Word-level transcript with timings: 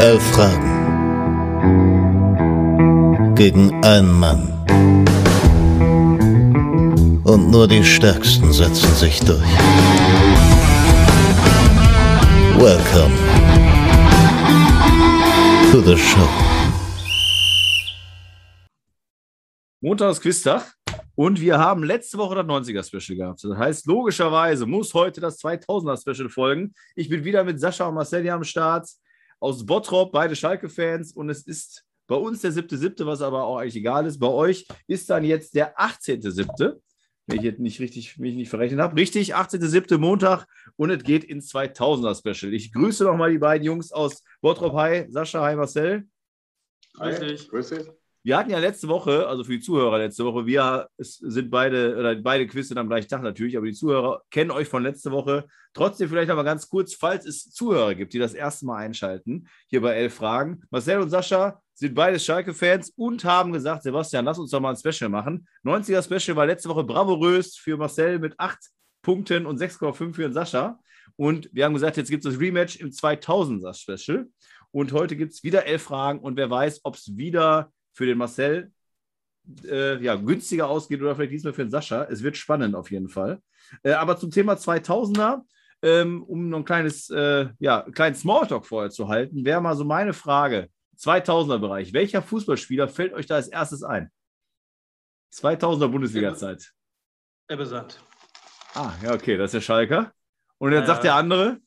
Elf 0.00 0.22
Fragen 0.32 0.54
gegen 3.34 3.72
einen 3.84 4.12
Mann. 4.18 4.52
Und 7.24 7.50
nur 7.50 7.68
die 7.68 7.84
Stärksten 7.84 8.52
setzen 8.52 8.94
sich 8.94 9.20
durch. 9.20 9.42
Welcome 12.56 13.14
to 15.70 15.80
the 15.80 15.96
show. 15.96 16.28
Montag 19.80 20.10
ist 20.12 20.22
Quiztag 20.22 20.77
und 21.18 21.40
wir 21.40 21.58
haben 21.58 21.82
letzte 21.82 22.16
Woche 22.16 22.36
das 22.36 22.46
90er-Special 22.46 23.18
gehabt. 23.18 23.42
Das 23.42 23.58
heißt, 23.58 23.86
logischerweise 23.86 24.66
muss 24.66 24.94
heute 24.94 25.20
das 25.20 25.40
2000er-Special 25.40 26.28
folgen. 26.28 26.72
Ich 26.94 27.08
bin 27.08 27.24
wieder 27.24 27.42
mit 27.42 27.58
Sascha 27.58 27.88
und 27.88 27.96
Marcel 27.96 28.22
hier 28.22 28.34
am 28.34 28.44
Start 28.44 28.88
aus 29.40 29.66
Bottrop, 29.66 30.12
beide 30.12 30.36
Schalke-Fans 30.36 31.10
und 31.14 31.28
es 31.28 31.44
ist 31.44 31.84
bei 32.06 32.14
uns 32.14 32.42
der 32.42 32.52
7.7., 32.52 33.04
was 33.04 33.20
aber 33.20 33.42
auch 33.42 33.56
eigentlich 33.56 33.74
egal 33.74 34.06
ist. 34.06 34.20
Bei 34.20 34.28
euch 34.28 34.64
ist 34.86 35.10
dann 35.10 35.24
jetzt 35.24 35.56
der 35.56 35.76
18.7., 35.76 36.76
wenn 37.26 37.38
ich 37.38 37.42
jetzt 37.42 37.58
nicht 37.58 37.80
richtig 37.80 38.16
mich 38.18 38.36
nicht 38.36 38.48
verrechnet 38.48 38.78
habe. 38.78 38.94
Richtig, 38.94 39.34
18.7. 39.34 39.98
Montag 39.98 40.46
und 40.76 40.90
es 40.90 41.02
geht 41.02 41.24
ins 41.24 41.52
2000er-Special. 41.52 42.54
Ich 42.54 42.72
grüße 42.72 43.02
nochmal 43.02 43.32
die 43.32 43.38
beiden 43.38 43.64
Jungs 43.64 43.90
aus 43.90 44.22
Bottrop. 44.40 44.74
Hi, 44.74 45.06
Sascha, 45.08 45.42
hi, 45.42 45.56
Marcel. 45.56 46.06
Grüß 46.94 47.18
dich. 47.18 47.48
Grüß 47.48 47.70
dich. 47.70 47.97
Wir 48.24 48.36
hatten 48.36 48.50
ja 48.50 48.58
letzte 48.58 48.88
Woche, 48.88 49.26
also 49.26 49.44
für 49.44 49.52
die 49.52 49.60
Zuhörer 49.60 49.98
letzte 49.98 50.24
Woche, 50.24 50.44
wir 50.44 50.88
sind 50.98 51.50
beide, 51.50 51.96
oder 51.96 52.16
beide 52.16 52.46
Quiz 52.46 52.68
sind 52.68 52.78
am 52.78 52.88
gleichen 52.88 53.08
Tag 53.08 53.22
natürlich, 53.22 53.56
aber 53.56 53.66
die 53.66 53.72
Zuhörer 53.72 54.22
kennen 54.30 54.50
euch 54.50 54.68
von 54.68 54.82
letzte 54.82 55.10
Woche. 55.12 55.46
Trotzdem 55.72 56.08
vielleicht 56.08 56.30
aber 56.30 56.44
ganz 56.44 56.68
kurz, 56.68 56.94
falls 56.94 57.24
es 57.24 57.50
Zuhörer 57.50 57.94
gibt, 57.94 58.12
die 58.12 58.18
das 58.18 58.34
erste 58.34 58.66
Mal 58.66 58.78
einschalten, 58.78 59.48
hier 59.68 59.80
bei 59.80 59.94
Elf 59.94 60.14
Fragen. 60.14 60.62
Marcel 60.70 61.00
und 61.00 61.10
Sascha 61.10 61.62
sind 61.74 61.94
beide 61.94 62.18
Schalke-Fans 62.18 62.90
und 62.96 63.24
haben 63.24 63.52
gesagt, 63.52 63.84
Sebastian, 63.84 64.24
lass 64.24 64.38
uns 64.38 64.50
doch 64.50 64.60
mal 64.60 64.74
ein 64.74 64.76
Special 64.76 65.08
machen. 65.08 65.46
90er-Special 65.64 66.36
war 66.36 66.46
letzte 66.46 66.68
Woche 66.68 66.82
bravourös 66.82 67.56
für 67.56 67.76
Marcel 67.76 68.18
mit 68.18 68.34
8 68.38 68.58
Punkten 69.02 69.46
und 69.46 69.60
6,5 69.60 70.14
für 70.14 70.32
Sascha. 70.32 70.80
Und 71.16 71.48
wir 71.52 71.64
haben 71.64 71.74
gesagt, 71.74 71.96
jetzt 71.96 72.10
gibt 72.10 72.24
es 72.24 72.32
das 72.32 72.40
Rematch 72.40 72.76
im 72.76 72.90
2000er-Special. 72.90 74.26
Und 74.70 74.92
heute 74.92 75.16
gibt 75.16 75.32
es 75.32 75.44
wieder 75.44 75.64
elf 75.64 75.82
Fragen 75.82 76.18
und 76.18 76.36
wer 76.36 76.50
weiß, 76.50 76.80
ob 76.82 76.96
es 76.96 77.16
wieder 77.16 77.72
für 77.98 78.06
den 78.06 78.16
Marcel 78.16 78.70
äh, 79.64 80.00
ja, 80.00 80.14
günstiger 80.14 80.68
ausgeht 80.68 81.00
oder 81.02 81.16
vielleicht 81.16 81.32
diesmal 81.32 81.52
für 81.52 81.64
den 81.64 81.70
Sascha. 81.70 82.04
Es 82.04 82.22
wird 82.22 82.36
spannend 82.36 82.76
auf 82.76 82.92
jeden 82.92 83.08
Fall. 83.08 83.42
Äh, 83.82 83.90
aber 83.94 84.16
zum 84.16 84.30
Thema 84.30 84.52
2000er, 84.54 85.42
ähm, 85.82 86.22
um 86.22 86.48
noch 86.48 86.58
ein 86.58 86.64
kleines, 86.64 87.10
äh, 87.10 87.48
ja, 87.58 87.84
kleinen 87.90 88.14
Smalltalk 88.14 88.66
vorher 88.66 88.90
zu 88.90 89.08
halten, 89.08 89.44
wäre 89.44 89.60
mal 89.60 89.74
so 89.74 89.84
meine 89.84 90.12
Frage. 90.12 90.68
2000er 90.96 91.58
Bereich. 91.58 91.92
Welcher 91.92 92.22
Fußballspieler 92.22 92.88
fällt 92.88 93.14
euch 93.14 93.26
da 93.26 93.34
als 93.34 93.48
erstes 93.48 93.82
ein? 93.82 94.12
2000er 95.34 95.88
Bundesliga-Zeit. 95.88 96.72
Ebbe 97.48 97.66
Sand. 97.66 98.00
Ah, 98.74 98.92
ja, 99.02 99.12
okay, 99.12 99.36
das 99.36 99.46
ist 99.46 99.54
der 99.54 99.60
Schalker. 99.62 100.12
Und 100.58 100.70
jetzt 100.70 100.82
Ja, 100.82 100.86
sagt 100.86 101.02
der 101.02 101.14
andere. 101.16 101.58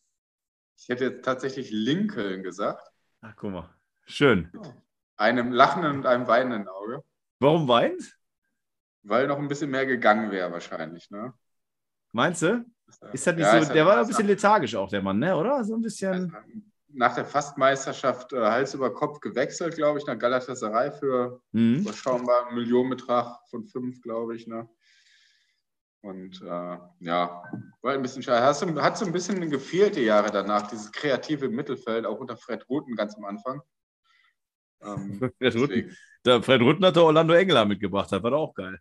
Ich 0.80 0.88
hätte 0.88 1.04
jetzt 1.06 1.26
tatsächlich 1.26 1.72
Lincoln 1.72 2.42
gesagt. 2.42 2.88
Ach, 3.20 3.36
guck 3.36 3.52
mal. 3.52 3.70
Schön. 4.06 4.50
Einem 5.22 5.52
lachenden 5.52 5.98
und 5.98 6.06
einem 6.08 6.26
weinenden 6.28 6.68
Auge. 6.68 7.04
Warum 7.40 7.68
weint? 7.68 8.18
Weil 9.04 9.28
noch 9.28 9.38
ein 9.38 9.48
bisschen 9.48 9.70
mehr 9.70 9.86
gegangen 9.86 10.32
wäre 10.32 10.52
wahrscheinlich. 10.52 11.12
Ne? 11.12 11.32
Meinst 12.12 12.42
du? 12.42 12.66
Ist 13.14 13.28
das 13.28 13.36
nicht 13.36 13.46
Ja, 13.46 13.62
so, 13.62 13.72
der 13.72 13.86
war 13.86 14.00
ein 14.00 14.08
bisschen 14.08 14.26
lethargisch 14.26 14.76
auch, 14.76 14.90
der 14.90 15.04
Mann, 15.04 15.20
ne? 15.20 15.36
oder? 15.38 15.64
So 15.64 15.76
ein 15.76 15.82
bisschen. 15.84 16.36
Nach 16.94 17.14
der 17.14 17.26
Fastmeisterschaft 17.26 18.34
äh, 18.34 18.38
Hals 18.38 18.74
über 18.74 18.92
Kopf 18.94 19.20
gewechselt, 19.20 19.76
glaube 19.76 20.00
ich, 20.00 20.08
nach 20.08 20.18
Galatasaray 20.18 20.92
für 20.92 21.40
Mhm. 21.52 21.82
überschaubaren 21.82 22.56
Millionenbetrag 22.56 23.48
von 23.48 23.64
fünf, 23.68 24.02
glaube 24.02 24.36
ich. 24.36 24.48
Ne? 24.48 24.68
Und 26.02 26.42
äh, 26.42 26.78
ja, 27.00 27.44
war 27.84 27.94
ein 27.94 28.02
bisschen 28.02 28.24
schade. 28.24 28.44
Hast 28.44 28.66
hat 28.66 28.98
so 28.98 29.06
ein 29.06 29.12
bisschen 29.14 29.52
gefehlt 29.52 29.96
die 29.98 30.02
Jahre 30.02 30.32
danach, 30.32 30.66
dieses 30.68 30.92
kreative 30.92 31.48
Mittelfeld, 31.48 32.08
auch 32.08 32.20
unter 32.20 32.38
Fred 32.38 32.68
Ruten 32.68 32.96
ganz 32.96 33.16
am 33.16 33.26
Anfang. 33.26 33.62
Ähm, 34.84 35.20
Fred 35.40 35.56
Rutten. 35.56 35.98
Der 36.26 36.44
Fred 36.44 36.62
Rutten 36.62 36.86
hat 36.86 36.96
der 36.96 37.04
Orlando 37.04 37.34
Engler 37.34 37.66
mitgebracht, 37.66 38.12
das 38.12 38.22
war 38.22 38.32
doch 38.32 38.40
auch 38.50 38.54
geil. 38.54 38.80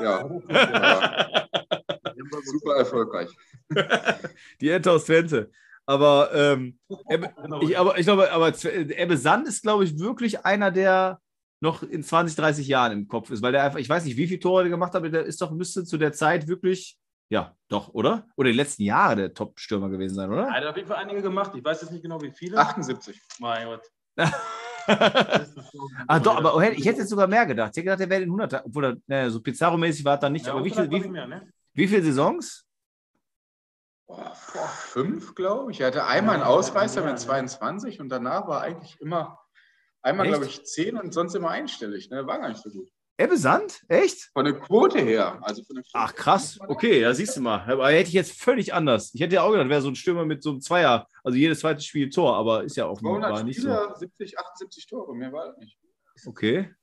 ja, 0.00 0.26
ja, 0.50 1.38
super 2.44 2.76
erfolgreich. 2.76 3.30
Die 4.60 4.68
Ente 4.70 4.90
aus 4.92 5.04
Twente. 5.04 5.50
Aber, 5.88 6.30
ähm, 6.34 6.78
Ebbe, 7.08 7.32
Genau. 7.40 7.62
ich, 7.62 7.78
aber 7.78 7.98
ich 7.98 8.06
glaube, 8.06 8.32
aber 8.32 8.52
Ebbe 8.64 9.16
Sand 9.16 9.46
ist, 9.46 9.62
glaube 9.62 9.84
ich, 9.84 9.98
wirklich 9.98 10.44
einer, 10.44 10.70
der 10.70 11.20
noch 11.60 11.82
in 11.82 12.02
20, 12.02 12.36
30 12.36 12.66
Jahren 12.66 12.92
im 12.92 13.08
Kopf 13.08 13.30
ist, 13.30 13.40
weil 13.42 13.52
der 13.52 13.62
einfach, 13.62 13.78
ich 13.78 13.88
weiß 13.88 14.04
nicht, 14.04 14.16
wie 14.16 14.26
viele 14.26 14.40
Tore 14.40 14.64
der 14.64 14.70
gemacht 14.70 14.90
hat, 14.94 14.96
aber 14.96 15.10
der 15.10 15.24
ist 15.24 15.40
doch, 15.40 15.52
müsste 15.52 15.84
zu 15.84 15.96
der 15.96 16.12
Zeit 16.12 16.48
wirklich, 16.48 16.98
ja, 17.28 17.56
doch, 17.68 17.88
oder? 17.94 18.26
Oder 18.36 18.50
die 18.50 18.56
letzten 18.56 18.82
Jahre 18.82 19.16
der 19.16 19.34
Top-Stürmer 19.34 19.88
gewesen 19.88 20.14
sein, 20.14 20.30
oder? 20.30 20.48
Er 20.48 20.54
hat 20.54 20.64
auf 20.66 20.76
jeden 20.76 20.88
Fall 20.88 20.98
einige 20.98 21.22
gemacht. 21.22 21.52
Ich 21.54 21.64
weiß 21.64 21.82
jetzt 21.82 21.90
nicht 21.92 22.02
genau, 22.02 22.20
wie 22.20 22.30
viele. 22.30 22.58
78. 22.58 23.20
Mein 23.40 23.66
Gott. 23.66 23.82
Ah, 24.86 26.18
doch, 26.20 26.36
aber 26.36 26.70
ich 26.72 26.84
hätte 26.84 27.00
jetzt 27.00 27.10
sogar 27.10 27.26
mehr 27.26 27.46
gedacht. 27.46 27.70
Ich 27.72 27.76
hätte 27.76 27.84
gedacht, 27.84 28.00
der 28.00 28.10
wäre 28.10 28.22
in 28.22 28.28
100, 28.28 28.64
obwohl 28.66 28.84
er, 28.84 28.96
naja, 29.06 29.30
so 29.30 29.40
Pizarro-mäßig 29.40 30.04
war 30.04 30.14
er 30.14 30.18
dann 30.18 30.32
nicht. 30.32 30.46
Ja, 30.46 30.52
aber 30.52 30.64
wie, 30.64 30.70
viel, 30.70 30.90
wie, 30.90 31.00
nicht 31.00 31.10
mehr, 31.10 31.26
ne? 31.26 31.52
wie 31.74 31.88
viele 31.88 32.02
Saisons? 32.02 32.66
Boah, 34.06 34.32
fünf, 34.34 35.34
glaube 35.34 35.72
ich. 35.72 35.80
Er 35.80 35.88
hatte 35.88 36.06
einmal 36.06 36.36
einen 36.36 36.44
Ausreißer 36.44 37.04
mit 37.04 37.18
22 37.18 38.00
und 38.00 38.08
danach 38.08 38.46
war 38.46 38.62
eigentlich 38.62 39.00
immer, 39.00 39.38
einmal, 40.02 40.28
glaube 40.28 40.46
ich, 40.46 40.64
10 40.64 40.96
und 40.96 41.12
sonst 41.12 41.34
immer 41.34 41.50
einstellig. 41.50 42.10
Ne? 42.10 42.26
War 42.26 42.38
gar 42.38 42.48
nicht 42.48 42.62
so 42.62 42.70
gut. 42.70 42.88
Ebbe 43.18 43.38
Sand? 43.38 43.82
Echt? 43.88 44.30
Von 44.34 44.44
der 44.44 44.58
Quote 44.58 44.98
her. 44.98 45.38
Also 45.40 45.62
von 45.64 45.76
der 45.76 45.84
Ach, 45.94 46.14
krass. 46.14 46.58
Okay, 46.68 47.00
ja, 47.00 47.14
siehst 47.14 47.36
du 47.36 47.40
mal. 47.40 47.60
Aber 47.60 47.88
hätte 47.88 48.08
ich 48.08 48.14
jetzt 48.14 48.38
völlig 48.38 48.74
anders. 48.74 49.14
Ich 49.14 49.20
hätte 49.22 49.36
ja 49.36 49.42
auch 49.42 49.50
gedacht, 49.52 49.70
wäre 49.70 49.80
so 49.80 49.88
ein 49.88 49.96
Stürmer 49.96 50.26
mit 50.26 50.42
so 50.42 50.50
einem 50.50 50.60
Zweier, 50.60 51.08
also 51.24 51.38
jedes 51.38 51.60
zweite 51.60 51.80
Spiel 51.80 52.10
Tor, 52.10 52.36
aber 52.36 52.64
ist 52.64 52.76
ja 52.76 52.86
offenbar 52.86 53.20
200 53.20 53.44
nicht 53.44 53.56
so. 53.60 53.68
Spieler, 53.68 53.96
70, 53.96 54.38
78 54.38 54.86
Tore. 54.86 55.14
Mehr 55.14 55.32
war 55.32 55.46
das 55.46 55.56
nicht. 55.58 55.78
Okay. 56.26 56.74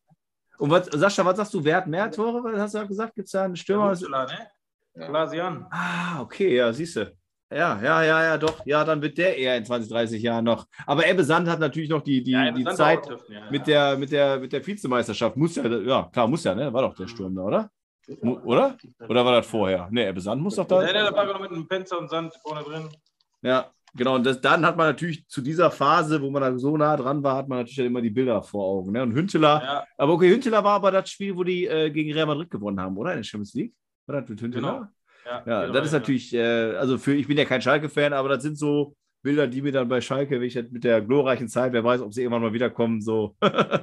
Und 0.57 0.71
was, 0.71 0.87
Sascha, 0.87 1.23
was 1.23 1.37
sagst 1.37 1.53
du, 1.53 1.63
wer 1.63 1.77
hat 1.77 1.87
mehr 1.87 2.09
Tore? 2.09 2.43
Was 2.43 2.59
hast 2.59 2.75
du 2.75 2.87
gesagt? 2.87 3.15
Gibt 3.15 3.27
es 3.27 3.31
da 3.31 3.43
einen 3.43 3.55
Stürmer? 3.55 3.91
Huxela, 3.91 4.25
ne? 4.25 4.47
Ja. 4.95 5.67
Ah, 5.71 6.21
okay, 6.21 6.55
ja, 6.55 6.71
siehst 6.71 6.95
du. 6.95 7.15
Ja, 7.53 7.79
ja, 7.81 8.03
ja, 8.03 8.23
ja, 8.23 8.37
doch. 8.37 8.65
Ja, 8.65 8.83
dann 8.83 9.01
wird 9.01 9.17
der 9.17 9.37
eher 9.37 9.57
in 9.57 9.65
20, 9.65 9.89
30 9.91 10.21
Jahren 10.21 10.45
noch. 10.45 10.67
Aber 10.85 11.07
Ebbe 11.07 11.23
Sand 11.23 11.47
hat 11.47 11.59
natürlich 11.59 11.89
noch 11.89 12.01
die, 12.01 12.23
die, 12.23 12.31
Ja, 12.31 12.51
die 12.51 12.63
Zeit 12.65 13.07
dürfen, 13.07 13.33
ja, 13.33 13.49
mit 13.51 13.67
ja. 13.67 13.89
der, 13.89 13.97
mit, 13.97 14.11
der, 14.11 14.39
mit 14.39 14.53
der 14.53 14.65
Vizemeisterschaft. 14.65 15.37
Muss 15.37 15.55
ja, 15.55 15.65
ja, 15.65 16.09
klar, 16.11 16.27
muss 16.27 16.43
ja, 16.43 16.55
ne? 16.55 16.71
War 16.73 16.81
doch 16.83 16.95
der 16.95 17.07
Sturm 17.07 17.35
da, 17.35 17.41
oder? 17.43 17.69
Oder? 18.21 18.77
Oder 19.07 19.25
war 19.25 19.31
das 19.33 19.47
vorher? 19.47 19.87
Ne, 19.91 20.07
Ebbe 20.07 20.19
Sand 20.19 20.41
muss 20.41 20.55
doch 20.55 20.67
da. 20.67 20.85
Ja, 20.85 20.91
der 20.91 21.13
war 21.13 21.25
noch 21.25 21.39
mit 21.39 21.51
einem 21.51 21.67
Penzer 21.67 21.99
und 21.99 22.09
Sand 22.09 22.33
vorne 22.41 22.63
drin. 22.63 22.89
Ja, 23.41 23.71
genau. 23.95 24.15
Und 24.15 24.25
das, 24.25 24.41
dann 24.41 24.65
hat 24.65 24.75
man 24.75 24.87
natürlich 24.87 25.27
zu 25.27 25.41
dieser 25.41 25.71
Phase, 25.71 26.21
wo 26.21 26.29
man 26.29 26.41
da 26.41 26.57
so 26.57 26.75
nah 26.75 26.97
dran 26.97 27.23
war, 27.23 27.37
hat 27.37 27.47
man 27.47 27.59
natürlich 27.59 27.77
dann 27.77 27.85
immer 27.85 28.01
die 28.01 28.09
Bilder 28.09 28.41
vor 28.41 28.65
Augen. 28.65 28.91
Ne? 28.91 29.03
Und 29.03 29.13
Hünteler, 29.13 29.61
Ja, 29.63 29.83
aber 29.97 30.13
okay, 30.13 30.29
Hünteler 30.29 30.63
war 30.63 30.75
aber 30.75 30.91
das 30.91 31.09
Spiel, 31.09 31.35
wo 31.35 31.43
die 31.43 31.65
äh, 31.65 31.91
gegen 31.91 32.11
Real 32.13 32.25
Madrid 32.25 32.49
gewonnen 32.49 32.79
haben, 32.79 32.97
oder? 32.97 33.11
In 33.11 33.17
der 33.19 33.23
Champions 33.23 33.53
League? 33.53 33.73
War 34.05 34.19
das 34.19 34.29
mit 34.29 34.41
Hünteler? 34.41 34.73
Genau. 34.73 34.87
Ja, 35.25 35.43
Ja, 35.45 35.61
genau, 35.61 35.73
das 35.73 35.87
ist 35.87 35.91
natürlich, 35.93 36.33
äh, 36.33 36.75
also 36.75 36.97
für, 36.97 37.13
ich 37.13 37.27
bin 37.27 37.37
ja 37.37 37.45
kein 37.45 37.61
Schalke-Fan, 37.61 38.13
aber 38.13 38.29
das 38.29 38.43
sind 38.43 38.57
so 38.57 38.95
Bilder, 39.21 39.47
die 39.47 39.61
mir 39.61 39.71
dann 39.71 39.87
bei 39.87 40.01
Schalke, 40.01 40.35
wenn 40.35 40.47
ich 40.47 40.55
mit 40.55 40.83
der 40.83 41.01
glorreichen 41.01 41.47
Zeit, 41.47 41.71
wer 41.73 41.83
weiß, 41.83 42.01
ob 42.01 42.13
sie 42.13 42.21
irgendwann 42.21 42.41
mal 42.41 42.53
wiederkommen, 42.53 43.01
so. 43.01 43.35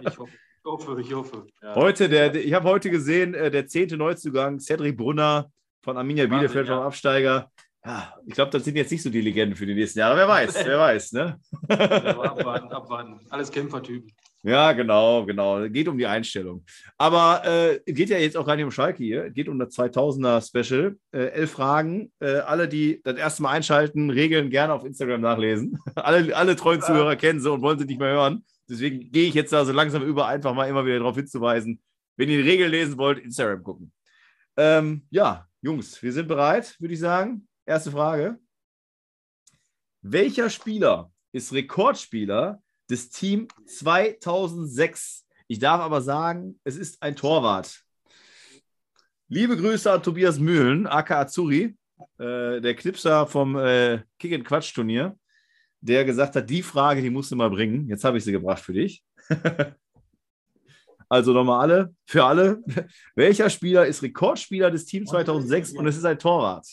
Ich 0.07 0.19
hoffe, 0.19 0.31
ich 0.63 0.65
hoffe. 0.65 1.01
Ich 1.01 1.15
hoffe. 1.15 1.47
Ja. 1.63 1.75
heute, 1.75 2.09
der, 2.09 2.35
ich 2.35 2.53
habe 2.53 2.69
heute 2.69 2.91
gesehen, 2.91 3.35
äh, 3.35 3.51
der 3.51 3.67
zehnte 3.67 3.97
Neuzugang, 3.97 4.61
Cedric 4.61 4.97
Brunner 4.97 5.51
von 5.83 5.97
Arminia 5.97 6.25
Wahnsinn, 6.25 6.39
Bielefeld 6.39 6.69
ja. 6.69 6.77
vom 6.77 6.85
Absteiger. 6.85 7.51
Ja, 7.85 8.15
ich 8.27 8.35
glaube, 8.35 8.51
das 8.51 8.65
sind 8.65 8.77
jetzt 8.77 8.93
nicht 8.93 9.03
so 9.03 9.09
die 9.09 9.23
Legenden 9.23 9.57
für 9.57 9.65
die 9.65 9.75
nächsten 9.75 10.01
Jahre. 10.01 10.17
Wer 10.19 10.29
weiß, 10.29 10.67
wer 10.67 10.79
weiß, 10.79 11.13
ne? 11.13 11.41
Aber 11.69 12.33
abwarten, 12.33 12.69
abwarten. 12.71 13.21
Alles 13.31 13.51
Kämpfertypen. 13.51 14.13
Ja, 14.43 14.73
genau, 14.73 15.27
genau. 15.27 15.69
Geht 15.69 15.87
um 15.89 15.99
die 15.99 16.07
Einstellung. 16.07 16.65
Aber 16.97 17.43
äh, 17.45 17.93
geht 17.93 18.09
ja 18.09 18.17
jetzt 18.17 18.39
auch 18.39 18.47
gar 18.47 18.57
nicht 18.57 18.65
um 18.65 18.71
Schalke 18.71 19.05
hier. 19.05 19.29
Geht 19.29 19.49
um 19.49 19.59
das 19.59 19.77
2000er 19.77 20.41
Special. 20.47 20.97
Äh, 21.13 21.27
elf 21.27 21.51
Fragen. 21.51 22.11
Äh, 22.21 22.37
alle, 22.39 22.67
die 22.67 23.03
das 23.05 23.19
erste 23.19 23.43
Mal 23.43 23.51
einschalten, 23.51 24.09
Regeln 24.09 24.49
gerne 24.49 24.73
auf 24.73 24.85
Instagram 24.85 25.21
nachlesen. 25.21 25.79
alle, 25.95 26.35
alle 26.35 26.57
treuen 26.57 26.81
Zuhörer 26.81 27.17
kennen 27.17 27.41
sie 27.41 27.51
und 27.51 27.61
wollen 27.61 27.79
sie 27.79 27.85
nicht 27.85 28.01
mehr 28.01 28.13
hören. 28.13 28.45
Deswegen 28.67 29.13
gehe 29.13 29.29
ich 29.29 29.35
jetzt 29.35 29.53
da 29.53 29.65
so 29.65 29.73
langsam 29.73 30.03
über, 30.03 30.27
einfach 30.27 30.55
mal 30.55 30.69
immer 30.69 30.87
wieder 30.87 30.99
darauf 30.99 31.17
hinzuweisen. 31.17 31.83
Wenn 32.17 32.31
ihr 32.31 32.43
die 32.43 32.49
Regeln 32.49 32.71
lesen 32.71 32.97
wollt, 32.97 33.19
Instagram 33.19 33.63
gucken. 33.63 33.93
Ähm, 34.57 35.07
ja, 35.11 35.47
Jungs, 35.61 36.03
wir 36.03 36.13
sind 36.13 36.29
bereit, 36.29 36.77
würde 36.79 36.95
ich 36.95 37.01
sagen. 37.01 37.47
Erste 37.67 37.91
Frage. 37.91 38.39
Welcher 40.01 40.49
Spieler 40.49 41.11
ist 41.33 41.53
Rekordspieler 41.53 42.63
des 42.91 43.11
Team 43.11 43.49
2006? 43.67 45.27
Ich 45.47 45.59
darf 45.59 45.81
aber 45.81 46.03
sagen, 46.03 46.61
es 46.65 46.77
ist 46.77 47.03
ein 47.03 47.17
Torwart. 47.17 47.83
Liebe 49.29 49.57
Grüße 49.57 49.91
an 49.91 50.03
Tobias 50.03 50.39
Mühlen, 50.39 50.87
aka 50.87 51.21
Azuri. 51.21 51.77
äh, 52.19 52.61
der 52.61 52.75
Knipser 52.75 53.27
vom 53.27 53.57
äh, 53.57 54.01
Kick-and-Quatsch-Turnier, 54.19 55.17
der 55.81 56.05
gesagt 56.05 56.35
hat, 56.35 56.51
die 56.51 56.63
Frage, 56.63 57.01
die 57.01 57.11
musst 57.11 57.31
du 57.31 57.37
mal 57.37 57.51
bringen. 57.51 57.89
Jetzt 57.89 58.05
habe 58.05 58.19
ich 58.19 58.25
sie 58.25 58.33
gebracht 58.33 58.63
für 58.63 58.73
dich. 58.73 59.05
also 61.09 61.33
nochmal 61.33 61.61
alle, 61.61 61.95
für 62.07 62.25
alle. 62.25 62.63
Welcher 63.15 63.49
Spieler 63.51 63.87
ist 63.87 64.03
Rekordspieler 64.03 64.71
des 64.71 64.85
Teams 64.87 65.11
2006 65.11 65.73
und 65.73 65.87
es 65.87 65.97
ist 65.97 66.05
ein 66.05 66.19
Torwart? 66.19 66.67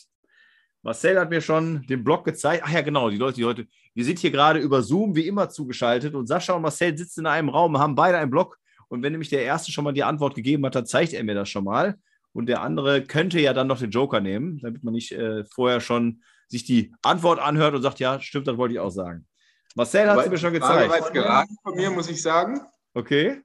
Marcel 0.87 1.19
hat 1.19 1.29
mir 1.29 1.41
schon 1.41 1.85
den 1.87 2.01
Blog 2.01 2.23
gezeigt. 2.23 2.63
Ach 2.65 2.71
ja, 2.71 2.79
genau, 2.79 3.09
die 3.09 3.17
Leute, 3.17 3.35
die 3.35 3.43
heute, 3.43 3.67
wir 3.93 4.05
sind 4.05 4.19
hier 4.19 4.31
gerade 4.31 4.59
über 4.59 4.81
Zoom 4.81 5.17
wie 5.17 5.27
immer 5.27 5.49
zugeschaltet 5.49 6.15
und 6.15 6.27
Sascha 6.27 6.53
und 6.53 6.61
Marcel 6.61 6.97
sitzen 6.97 7.19
in 7.19 7.25
einem 7.25 7.49
Raum, 7.49 7.77
haben 7.77 7.93
beide 7.93 8.17
einen 8.17 8.31
Blog. 8.31 8.57
Und 8.87 9.03
wenn 9.03 9.11
nämlich 9.11 9.27
der 9.27 9.43
erste 9.43 9.69
schon 9.69 9.83
mal 9.83 9.91
die 9.91 10.05
Antwort 10.05 10.33
gegeben 10.33 10.65
hat, 10.65 10.75
dann 10.75 10.85
zeigt 10.85 11.11
er 11.11 11.25
mir 11.25 11.35
das 11.35 11.49
schon 11.49 11.65
mal. 11.65 11.97
Und 12.31 12.45
der 12.45 12.61
andere 12.61 13.03
könnte 13.03 13.37
ja 13.37 13.51
dann 13.51 13.67
noch 13.67 13.79
den 13.79 13.91
Joker 13.91 14.21
nehmen, 14.21 14.59
damit 14.61 14.81
man 14.85 14.93
nicht 14.93 15.11
äh, 15.11 15.43
vorher 15.53 15.81
schon 15.81 16.21
sich 16.47 16.63
die 16.63 16.95
Antwort 17.01 17.39
anhört 17.39 17.75
und 17.75 17.81
sagt, 17.81 17.99
ja, 17.99 18.21
stimmt, 18.21 18.47
das 18.47 18.55
wollte 18.55 18.75
ich 18.75 18.79
auch 18.79 18.89
sagen. 18.89 19.27
Marcel 19.75 20.09
hat 20.09 20.23
sie 20.23 20.29
mir 20.29 20.37
schon 20.37 20.53
gezeigt. 20.53 20.89
war 20.89 21.11
geraten 21.11 21.57
von 21.63 21.75
mir, 21.75 21.91
muss 21.91 22.09
ich 22.09 22.21
sagen. 22.21 22.61
Okay. 22.93 23.41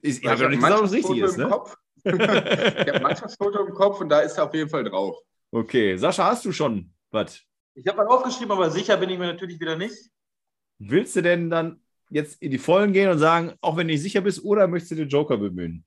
Ist, 0.00 0.22
Weil 0.22 0.38
ja, 0.38 0.44
aber 0.44 0.48
nicht 0.48 0.62
gesagt, 0.62 0.78
ob 0.78 0.86
es 0.86 0.92
richtig 0.92 1.18
ist, 1.18 1.38
ne? 1.38 1.48
Kopf. 1.48 1.76
ich 2.04 2.12
habe 2.12 3.00
manches 3.00 3.34
Foto 3.34 3.66
im 3.66 3.74
Kopf 3.74 4.00
und 4.00 4.10
da 4.10 4.20
ist 4.20 4.38
er 4.38 4.44
auf 4.44 4.54
jeden 4.54 4.70
Fall 4.70 4.84
drauf. 4.84 5.18
Okay, 5.54 5.96
Sascha, 5.96 6.24
hast 6.24 6.44
du 6.44 6.50
schon 6.50 6.92
was? 7.12 7.40
Ich 7.74 7.86
habe 7.86 7.98
mal 7.98 8.08
aufgeschrieben, 8.08 8.50
aber 8.50 8.72
sicher 8.72 8.96
bin 8.96 9.08
ich 9.10 9.18
mir 9.20 9.28
natürlich 9.28 9.60
wieder 9.60 9.76
nicht. 9.76 10.10
Willst 10.80 11.14
du 11.14 11.22
denn 11.22 11.48
dann 11.48 11.80
jetzt 12.10 12.42
in 12.42 12.50
die 12.50 12.58
Vollen 12.58 12.92
gehen 12.92 13.08
und 13.08 13.20
sagen, 13.20 13.52
auch 13.60 13.76
wenn 13.76 13.86
du 13.86 13.94
nicht 13.94 14.02
sicher 14.02 14.20
bist, 14.20 14.42
oder 14.42 14.66
möchtest 14.66 14.90
du 14.90 14.96
den 14.96 15.08
Joker 15.08 15.36
bemühen? 15.36 15.84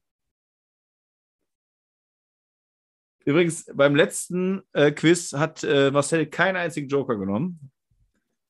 Übrigens, 3.25 3.65
beim 3.73 3.93
letzten 3.93 4.61
äh, 4.71 4.93
Quiz 4.93 5.33
hat 5.33 5.65
äh, 5.65 5.91
Marcel 5.91 6.27
keinen 6.27 6.55
einzigen 6.55 6.87
Joker 6.87 7.17
genommen. 7.17 7.69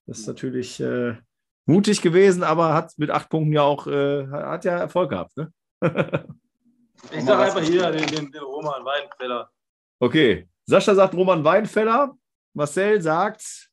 Das 0.06 0.20
ist 0.20 0.28
natürlich 0.28 0.80
äh, 0.80 1.16
mutig 1.66 2.04
gewesen, 2.04 2.44
aber 2.44 2.76
hat 2.76 2.96
mit 2.98 3.10
acht 3.10 3.30
Punkten 3.30 3.54
ja 3.54 3.64
auch 3.64 3.88
äh, 3.88 4.28
hat 4.28 4.66
ja 4.66 4.78
Erfolg 4.78 5.10
gehabt. 5.10 5.36
Ne? 5.36 5.52
Ich 7.12 7.24
sage 7.24 7.44
einfach 7.44 7.62
hier 7.62 7.92
den, 7.92 8.08
den, 8.08 8.32
den 8.32 8.42
Roman 8.42 8.84
Weidenfeller. 8.84 9.52
Okay, 10.00 10.48
Sascha 10.70 10.94
sagt 10.94 11.16
Roman 11.16 11.44
Weinfeller, 11.44 12.18
Marcel 12.54 13.02
sagt 13.02 13.70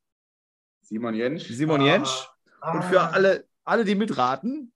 Simon 0.82 1.14
Jensch. 1.14 1.49
Simon 1.49 1.81
Ah. 1.81 1.87
Jentsch. 1.87 2.29
Und 2.73 2.85
für 2.85 3.00
alle, 3.00 3.46
alle, 3.64 3.85
die 3.85 3.96
mitraten, 3.96 4.73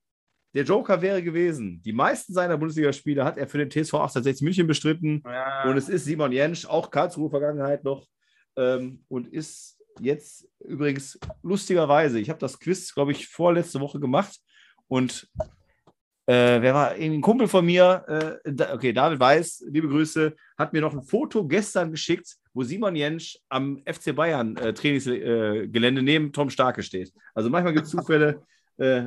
der 0.53 0.63
Joker 0.63 1.01
wäre 1.01 1.23
gewesen. 1.23 1.81
Die 1.83 1.93
meisten 1.93 2.33
seiner 2.33 2.57
Bundesligaspiele 2.57 3.23
hat 3.23 3.37
er 3.37 3.47
für 3.47 3.57
den 3.57 3.69
TSV 3.69 3.93
1860 3.93 4.43
München 4.43 4.67
bestritten. 4.67 5.23
Ja. 5.25 5.63
Und 5.63 5.77
es 5.77 5.87
ist 5.87 6.05
Simon 6.05 6.31
Jentsch, 6.31 6.65
auch 6.65 6.91
Karlsruhe 6.91 7.29
Vergangenheit 7.29 7.83
noch. 7.83 8.05
Ähm, 8.57 9.05
und 9.07 9.27
ist 9.27 9.79
jetzt 10.01 10.47
übrigens 10.59 11.19
lustigerweise, 11.41 12.19
ich 12.19 12.29
habe 12.29 12.39
das 12.39 12.59
Quiz, 12.59 12.93
glaube 12.93 13.11
ich, 13.11 13.27
vorletzte 13.27 13.79
Woche 13.79 13.99
gemacht. 13.99 14.39
Und 14.87 15.29
äh, 16.29 16.61
wer 16.61 16.75
war 16.75 16.91
ein 16.91 17.21
Kumpel 17.21 17.47
von 17.47 17.65
mir, 17.65 18.39
äh, 18.45 18.63
okay, 18.71 18.93
David 18.93 19.19
Weiß, 19.19 19.65
liebe 19.67 19.87
Grüße, 19.87 20.35
hat 20.59 20.73
mir 20.73 20.81
noch 20.81 20.93
ein 20.93 21.01
Foto 21.01 21.47
gestern 21.47 21.89
geschickt, 21.89 22.35
wo 22.53 22.61
Simon 22.61 22.95
Jentsch 22.95 23.39
am 23.49 23.81
FC 23.83 24.15
Bayern 24.15 24.55
äh, 24.57 24.71
Trainingsgelände 24.71 26.03
neben 26.03 26.31
Tom 26.31 26.51
Starke 26.51 26.83
steht. 26.83 27.11
Also 27.33 27.49
manchmal 27.49 27.73
gibt 27.73 27.87
es 27.87 27.91
Zufälle. 27.91 28.43
Äh, 28.77 29.05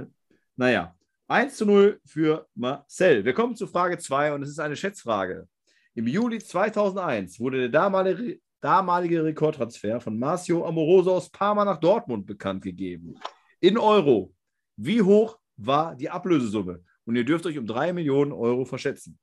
naja, 0.57 0.97
1 1.29 1.57
zu 1.59 1.65
0 1.65 2.01
für 2.05 2.49
Marcel. 2.57 3.25
Wir 3.25 3.35
kommen 3.35 3.55
zu 3.55 3.69
Frage 3.69 3.99
2 3.99 4.33
und 4.33 4.43
es 4.43 4.51
ist 4.51 4.59
eine 4.59 4.75
Schätzfrage. 4.75 5.47
Im 5.95 6.09
Juli 6.09 6.41
2001 6.41 7.39
wurde 7.39 7.61
der 7.61 7.69
damalige, 7.69 8.41
damalige 8.61 9.23
Rekordtransfer 9.23 10.01
von 10.01 10.19
Marcio 10.19 10.67
Amoroso 10.67 11.15
aus 11.15 11.31
Parma 11.31 11.65
nach 11.65 11.79
Dortmund 11.79 12.27
bekannt 12.27 12.65
gegeben. 12.65 13.15
In 13.61 13.79
Euro. 13.79 14.35
Wie 14.77 15.01
hoch 15.01 15.39
war 15.57 15.95
die 15.95 16.11
Ablösesumme? 16.11 16.83
Und 17.05 17.17
ihr 17.17 17.25
dürft 17.25 17.47
euch 17.47 17.59
um 17.59 17.67
3 17.67 17.93
Millionen 17.93 18.33
Euro 18.33 18.65
verschätzen. 18.65 19.19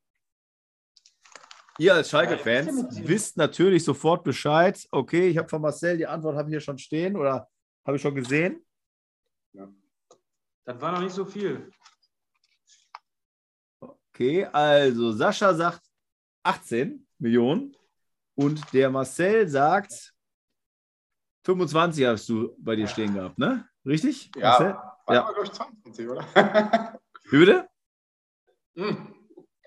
Ihr 1.78 1.94
als 1.94 2.10
Schalke-Fans 2.10 3.06
wisst 3.08 3.38
natürlich 3.38 3.84
sofort 3.84 4.22
Bescheid. 4.22 4.86
Okay, 4.90 5.28
ich 5.28 5.38
habe 5.38 5.48
von 5.48 5.62
Marcel 5.62 5.96
die 5.96 6.06
Antwort 6.06 6.36
habe 6.36 6.50
ich 6.50 6.52
hier 6.52 6.60
schon 6.60 6.76
stehen 6.76 7.16
oder 7.16 7.48
habe 7.86 7.96
ich 7.96 8.02
schon 8.02 8.14
gesehen. 8.14 8.62
Das 10.64 10.78
war 10.80 10.92
noch 10.92 11.00
nicht 11.00 11.14
so 11.14 11.24
viel. 11.24 11.70
Okay, 13.80 14.44
also 14.44 15.12
Sascha 15.12 15.54
sagt 15.54 15.80
18 16.42 17.06
Millionen 17.18 17.74
und 18.34 18.62
der 18.74 18.90
Marcel 18.90 19.48
sagt 19.48 20.12
25 21.46 22.04
hast 22.04 22.28
du 22.28 22.54
bei 22.58 22.76
dir 22.76 22.86
stehen 22.86 23.14
gehabt, 23.14 23.38
ne? 23.38 23.66
Richtig? 23.86 24.30
Marcel? 24.36 24.68
Ja, 24.68 24.98
war 25.06 25.14
Ja. 25.14 25.22
glaube 25.22 25.44
ich, 25.44 25.52
22, 25.52 26.08
oder? 26.08 27.00
Wie 27.30 27.38
bitte? 27.38 27.69
Hm. 28.80 28.96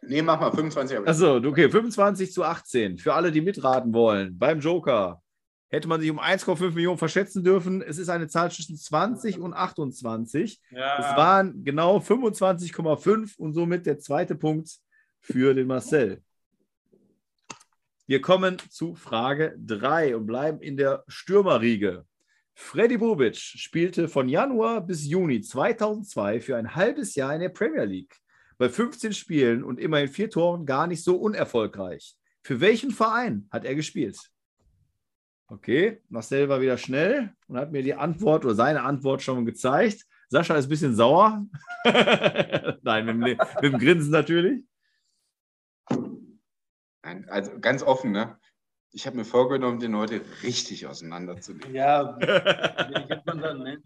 nee, 0.01 0.21
mach 0.21 0.39
mal 0.39 0.51
25. 0.51 0.97
aber- 0.97 1.07
Achso, 1.07 1.37
okay, 1.37 1.69
25 1.69 2.31
zu 2.31 2.43
18. 2.43 2.97
Für 2.97 3.13
alle, 3.13 3.31
die 3.31 3.41
mitraten 3.41 3.93
wollen, 3.93 4.37
beim 4.37 4.59
Joker 4.59 5.21
hätte 5.69 5.87
man 5.87 5.99
sich 6.01 6.11
um 6.11 6.19
1,5 6.19 6.75
Millionen 6.75 6.97
verschätzen 6.97 7.43
dürfen. 7.43 7.81
Es 7.81 7.97
ist 7.97 8.09
eine 8.09 8.27
Zahl 8.27 8.51
zwischen 8.51 8.77
20 8.77 9.39
und 9.39 9.53
28. 9.53 10.59
Ja. 10.71 10.99
Es 10.99 11.17
waren 11.17 11.63
genau 11.63 11.97
25,5 11.99 13.37
und 13.37 13.53
somit 13.53 13.85
der 13.85 13.97
zweite 13.99 14.35
Punkt 14.35 14.69
für 15.19 15.53
den 15.53 15.67
Marcel. 15.67 16.21
Wir 18.05 18.21
kommen 18.21 18.57
zu 18.69 18.95
Frage 18.95 19.55
3 19.57 20.15
und 20.15 20.25
bleiben 20.25 20.59
in 20.61 20.75
der 20.77 21.03
Stürmerriege. 21.07 22.05
Freddy 22.53 22.97
Bobic 22.97 23.37
spielte 23.37 24.07
von 24.07 24.29
Januar 24.29 24.81
bis 24.81 25.05
Juni 25.07 25.41
2002 25.41 26.39
für 26.41 26.55
ein 26.57 26.75
halbes 26.75 27.15
Jahr 27.15 27.33
in 27.33 27.41
der 27.41 27.49
Premier 27.49 27.85
League. 27.85 28.15
Bei 28.63 28.69
15 28.69 29.11
Spielen 29.11 29.61
und 29.61 29.77
immerhin 29.77 30.07
vier 30.07 30.29
Toren 30.29 30.65
gar 30.65 30.87
nicht 30.87 31.03
so 31.03 31.17
unerfolgreich. 31.17 32.15
Für 32.43 32.61
welchen 32.61 32.91
Verein 32.91 33.45
hat 33.51 33.65
er 33.65 33.75
gespielt? 33.75 34.17
Okay, 35.47 36.01
Marcel 36.07 36.47
war 36.47 36.61
wieder 36.61 36.77
schnell 36.77 37.33
und 37.49 37.57
hat 37.57 37.73
mir 37.73 37.83
die 37.83 37.93
Antwort 37.93 38.45
oder 38.45 38.55
seine 38.55 38.83
Antwort 38.83 39.21
schon 39.21 39.45
gezeigt. 39.45 40.05
Sascha 40.29 40.55
ist 40.55 40.67
ein 40.67 40.69
bisschen 40.69 40.95
sauer. 40.95 41.45
Nein, 42.83 43.05
mit 43.05 43.15
dem, 43.15 43.19
mit 43.19 43.63
dem 43.63 43.77
Grinsen 43.77 44.11
natürlich. 44.11 44.63
Also 47.01 47.59
ganz 47.59 47.83
offen, 47.83 48.13
ne? 48.13 48.39
Ich 48.93 49.05
habe 49.05 49.17
mir 49.17 49.25
vorgenommen, 49.25 49.81
den 49.81 49.97
heute 49.97 50.21
richtig 50.41 50.87
auseinanderzunehmen. 50.87 51.75
Ja, 51.75 52.17
wie 52.17 53.07
kennt 53.07 53.25
man 53.25 53.41
dann, 53.41 53.59
ne? 53.61 53.83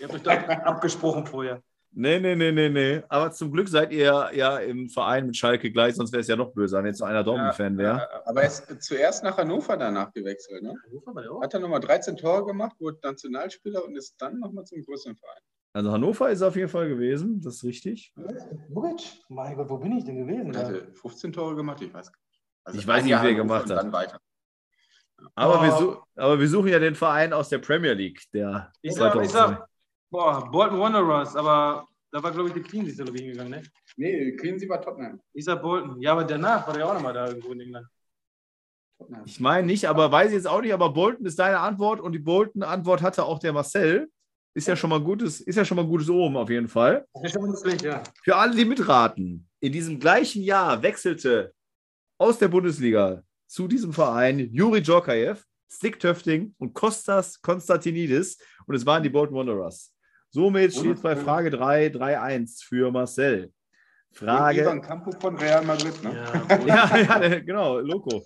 Ihr 0.00 0.08
habt 0.08 0.14
euch 0.14 0.22
doch 0.22 0.32
abgesprochen 0.32 1.26
vorher. 1.26 1.62
Nee, 1.96 2.18
nee, 2.18 2.34
nee, 2.34 2.50
nee, 2.50 2.68
nee. 2.68 3.02
Aber 3.08 3.30
zum 3.30 3.52
Glück 3.52 3.68
seid 3.68 3.92
ihr 3.92 4.30
ja 4.34 4.58
im 4.58 4.88
Verein 4.88 5.26
mit 5.26 5.36
Schalke 5.36 5.70
gleich, 5.70 5.94
sonst 5.94 6.10
wäre 6.12 6.22
es 6.22 6.26
ja 6.28 6.34
noch 6.34 6.52
böse, 6.52 6.76
wenn 6.76 6.86
jetzt 6.86 6.98
so 6.98 7.04
einer 7.04 7.22
Dortmund-Fan 7.22 7.78
wäre. 7.78 8.26
Aber 8.26 8.42
er 8.42 8.48
ist 8.48 8.82
zuerst 8.82 9.22
nach 9.22 9.36
Hannover 9.38 9.76
danach 9.76 10.12
gewechselt, 10.12 10.62
ne? 10.62 10.74
Hannover 10.88 11.14
war 11.14 11.22
der 11.22 11.32
auch? 11.32 11.42
Hat 11.42 11.54
er 11.54 11.60
nochmal 11.60 11.78
13 11.80 12.16
Tore 12.16 12.46
gemacht, 12.46 12.74
wurde 12.80 12.98
Nationalspieler 13.02 13.84
und 13.84 13.96
ist 13.96 14.16
dann 14.18 14.40
nochmal 14.40 14.64
zum 14.64 14.82
größeren 14.82 15.16
Verein. 15.16 15.40
Also 15.72 15.92
Hannover 15.92 16.30
ist 16.30 16.42
auf 16.42 16.56
jeden 16.56 16.68
Fall 16.68 16.88
gewesen, 16.88 17.40
das 17.40 17.54
ist 17.56 17.64
richtig. 17.64 18.12
Bubic? 18.68 19.20
Mein 19.28 19.54
Gott, 19.56 19.68
wo 19.68 19.78
bin 19.78 19.96
ich 19.96 20.04
denn 20.04 20.16
gewesen? 20.16 20.46
Und 20.48 20.56
hatte 20.56 20.88
15 20.94 21.32
Tore 21.32 21.54
gemacht, 21.54 21.80
ich 21.80 21.94
weiß 21.94 22.10
gar 22.12 22.18
nicht. 22.20 22.42
Also 22.64 22.78
Ich 22.80 22.86
weiß 22.86 23.04
nicht, 23.04 23.22
wie 23.22 23.26
er 23.28 23.34
gemacht 23.34 23.70
hat. 23.70 23.76
Dann 23.78 23.92
weiter. 23.92 24.18
Aber, 25.36 25.58
Oh. 25.60 25.62
wir 26.16 26.22
aber 26.24 26.40
wir 26.40 26.48
suchen 26.48 26.68
ja 26.68 26.78
den 26.78 26.94
Verein 26.94 27.32
aus 27.32 27.48
der 27.48 27.58
Premier 27.58 27.92
League, 27.92 28.22
der 28.32 28.72
Ich 28.82 28.94
sag, 28.94 29.14
ich 29.16 29.30
2002. 29.30 29.56
sag, 29.56 29.68
boah, 30.14 30.48
Bolton 30.48 30.78
Wanderers, 30.78 31.34
aber 31.34 31.88
da 32.12 32.22
war, 32.22 32.30
glaube 32.30 32.48
ich, 32.48 32.54
die 32.54 32.62
Clean 32.62 32.86
ist 32.86 33.00
ich, 33.00 33.20
hingegangen, 33.20 33.50
ne? 33.50 33.62
Nee, 33.96 34.36
Cleansea 34.36 34.68
war 34.68 34.80
Tottenham. 34.80 35.20
Ich 35.32 35.44
sag 35.44 35.60
Bolton. 35.60 36.00
Ja, 36.00 36.12
aber 36.12 36.22
danach 36.22 36.64
war 36.66 36.74
der 36.74 36.88
auch 36.88 36.94
nochmal 36.94 37.12
da 37.12 37.26
irgendwo 37.26 37.52
in 37.52 37.60
England. 37.60 37.88
Tottenham. 38.96 39.22
Ich 39.26 39.40
meine 39.40 39.66
nicht, 39.66 39.88
aber 39.88 40.12
weiß 40.12 40.28
ich 40.28 40.36
jetzt 40.36 40.46
auch 40.46 40.60
nicht, 40.60 40.72
aber 40.72 40.90
Bolton 40.90 41.26
ist 41.26 41.38
deine 41.40 41.58
Antwort 41.58 42.00
und 42.00 42.12
die 42.12 42.20
Bolton-Antwort 42.20 43.02
hatte 43.02 43.24
auch 43.24 43.40
der 43.40 43.52
Marcel. 43.52 44.08
Ist 44.56 44.68
ja 44.68 44.76
schon 44.76 44.90
mal 44.90 45.00
gutes, 45.00 45.40
ist 45.40 45.56
ja 45.56 45.64
schon 45.64 45.76
mal 45.76 45.86
gutes 45.86 46.08
Oben 46.08 46.36
auf 46.36 46.48
jeden 46.48 46.68
Fall. 46.68 47.04
Das 47.14 47.24
ist 47.24 47.32
schon 47.32 47.50
mal 47.50 47.56
schlecht, 47.60 47.82
ja. 47.82 48.04
Für 48.22 48.36
alle, 48.36 48.54
die 48.54 48.64
mitraten, 48.64 49.48
in 49.58 49.72
diesem 49.72 49.98
gleichen 49.98 50.42
Jahr 50.42 50.80
wechselte 50.80 51.52
aus 52.18 52.38
der 52.38 52.46
Bundesliga 52.46 53.24
zu 53.48 53.66
diesem 53.66 53.92
Verein 53.92 54.38
Juri 54.52 54.80
Djorkaev, 54.80 55.42
Stick 55.68 55.98
Töfting 55.98 56.54
und 56.58 56.72
Kostas 56.72 57.42
Konstantinidis 57.42 58.38
und 58.66 58.76
es 58.76 58.86
waren 58.86 59.02
die 59.02 59.10
Bolton 59.10 59.36
Wanderers. 59.36 59.93
Somit 60.34 60.74
steht 60.74 60.96
es 60.96 61.00
bei 61.00 61.14
Frage 61.14 61.48
3 61.48 61.86
3-1 61.86 62.64
für 62.64 62.90
Marcel. 62.90 63.52
Frage. 64.10 64.62
Ivan 64.62 64.82
Campo 64.82 65.12
von 65.12 65.36
Real 65.36 65.64
Madrid, 65.64 66.02
ne? 66.02 66.26
Ja, 66.66 66.66
Ja, 66.66 67.22
ja, 67.22 67.38
genau, 67.38 67.78
Loco. 67.78 68.20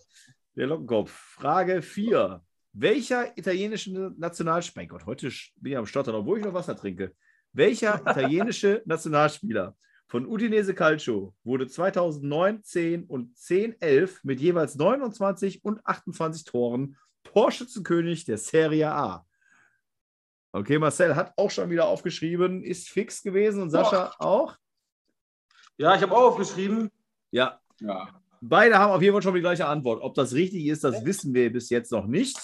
Der 0.57 0.69
Lockenkopf. 0.69 1.11
Frage 1.13 1.83
4. 1.83 2.43
Welcher 2.73 3.37
italienische 3.37 4.15
Nationalspieler, 4.17 4.81
mein 4.81 4.89
Gott, 4.89 5.05
heute 5.05 5.31
bin 5.57 5.73
ich 5.73 5.77
am 5.77 5.85
Stottern, 5.85 6.15
obwohl 6.15 6.39
ich 6.39 6.47
noch 6.47 6.55
Wasser 6.55 6.75
trinke. 6.75 7.13
Welcher 7.53 8.01
italienische 8.01 8.81
Nationalspieler 8.87 9.77
von 10.07 10.25
Udinese 10.25 10.73
Calcio 10.73 11.35
wurde 11.45 11.67
2009, 11.67 12.63
10 12.63 13.05
und 13.05 13.37
10, 13.37 13.83
11 13.83 14.25
mit 14.25 14.41
jeweils 14.41 14.77
29 14.77 15.63
und 15.63 15.85
28 15.85 16.45
Toren 16.45 16.97
Torschützenkönig 17.25 18.25
der 18.25 18.39
Serie 18.39 18.91
A. 18.91 19.28
Okay, 20.59 20.79
Marcel 20.79 21.15
hat 21.17 21.33
auch 21.37 21.51
schon 21.51 21.71
wieder 21.71 21.87
aufgeschrieben, 21.87 22.63
ist 22.65 22.89
fix 22.89 23.23
gewesen 23.23 23.63
und 23.63 23.71
Sascha 23.71 24.13
auch. 24.19 24.57
Ja, 25.77 25.95
ich 25.95 26.03
habe 26.03 26.13
auch 26.13 26.31
aufgeschrieben. 26.33 26.91
Ja, 27.31 27.61
Ja. 27.81 28.09
beide 28.41 28.79
haben 28.79 28.93
auf 28.93 29.03
jeden 29.03 29.15
Fall 29.15 29.23
schon 29.23 29.35
die 29.35 29.41
gleiche 29.41 29.67
Antwort. 29.67 30.03
Ob 30.03 30.15
das 30.15 30.33
richtig 30.35 30.67
ist, 30.67 30.83
das 30.85 31.05
wissen 31.05 31.33
wir 31.35 31.53
bis 31.53 31.71
jetzt 31.71 31.93
noch 31.93 32.07
nicht. 32.07 32.37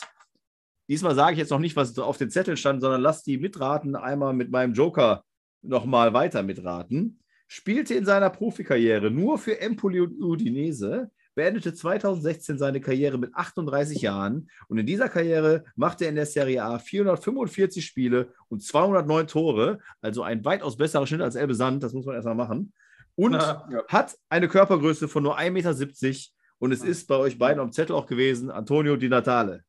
Diesmal 0.88 1.14
sage 1.14 1.32
ich 1.32 1.38
jetzt 1.38 1.50
noch 1.50 1.58
nicht, 1.58 1.76
was 1.76 1.98
auf 1.98 2.18
den 2.18 2.30
Zettel 2.30 2.56
stand, 2.56 2.80
sondern 2.80 3.00
lass 3.00 3.22
die 3.22 3.38
mitraten 3.38 3.96
einmal 3.96 4.34
mit 4.34 4.50
meinem 4.50 4.74
Joker 4.74 5.24
nochmal 5.62 6.12
weiter 6.12 6.42
mitraten. 6.42 7.18
Spielte 7.48 7.94
in 7.94 8.04
seiner 8.04 8.30
Profikarriere 8.30 9.10
nur 9.10 9.38
für 9.38 9.60
Empoli 9.60 10.00
und 10.00 10.20
Udinese, 10.22 11.10
beendete 11.34 11.74
2016 11.74 12.58
seine 12.58 12.80
Karriere 12.80 13.18
mit 13.18 13.34
38 13.34 14.00
Jahren 14.00 14.48
und 14.68 14.78
in 14.78 14.86
dieser 14.86 15.08
Karriere 15.08 15.64
machte 15.76 16.04
er 16.04 16.10
in 16.10 16.16
der 16.16 16.26
Serie 16.26 16.62
A 16.62 16.78
445 16.78 17.84
Spiele 17.84 18.32
und 18.48 18.62
209 18.62 19.26
Tore, 19.26 19.78
also 20.00 20.22
ein 20.22 20.44
weitaus 20.44 20.76
besserer 20.76 21.06
Schnitt 21.06 21.22
als 21.22 21.34
Elbe 21.34 21.54
Sand, 21.54 21.82
das 21.82 21.92
muss 21.92 22.06
man 22.06 22.14
erstmal 22.14 22.34
machen. 22.34 22.72
Und 23.16 23.34
Ja. 23.34 23.66
hat 23.88 24.16
eine 24.28 24.48
Körpergröße 24.48 25.08
von 25.08 25.22
nur 25.22 25.38
1,70 25.38 25.50
Meter 25.50 26.18
und 26.58 26.72
es 26.72 26.82
ist 26.82 27.06
bei 27.08 27.16
euch 27.16 27.38
beiden 27.38 27.60
am 27.60 27.72
Zettel 27.72 27.94
auch 27.94 28.06
gewesen, 28.06 28.50
Antonio 28.50 28.96
Di 28.96 29.08
Natale. 29.08 29.64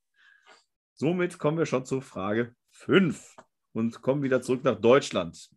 Somit 0.94 1.38
kommen 1.38 1.58
wir 1.58 1.66
schon 1.66 1.86
zur 1.86 2.02
Frage 2.02 2.56
5 2.72 3.36
und 3.74 4.02
kommen 4.02 4.24
wieder 4.24 4.42
zurück 4.42 4.64
nach 4.64 4.80
Deutschland. 4.80 5.50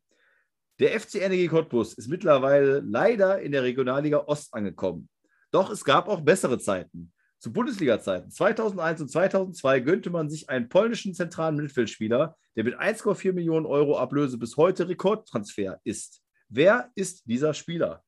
Der 0.80 0.98
FC 0.98 1.28
NEG 1.28 1.50
Cottbus 1.50 1.94
ist 1.94 2.08
mittlerweile 2.08 2.80
leider 2.80 3.40
in 3.40 3.52
der 3.52 3.62
Regionalliga 3.62 4.18
Ost 4.26 4.54
angekommen. 4.54 5.08
Doch 5.50 5.70
es 5.70 5.84
gab 5.84 6.08
auch 6.08 6.20
bessere 6.20 6.58
Zeiten. 6.58 7.12
Zu 7.38 7.52
Bundesliga-Zeiten 7.52 8.30
2001 8.30 9.00
und 9.00 9.10
2002 9.10 9.80
gönnte 9.80 10.10
man 10.10 10.28
sich 10.28 10.50
einen 10.50 10.68
polnischen 10.68 11.14
zentralen 11.14 11.54
Mittelfeldspieler, 11.56 12.36
der 12.56 12.64
mit 12.64 12.78
1,4 12.78 13.32
Millionen 13.32 13.64
Euro 13.64 13.96
Ablöse 13.96 14.38
bis 14.38 14.56
heute 14.56 14.88
Rekordtransfer 14.88 15.80
ist. 15.84 16.20
Wer 16.48 16.90
ist 16.96 17.22
dieser 17.26 17.54
Spieler? 17.54 18.02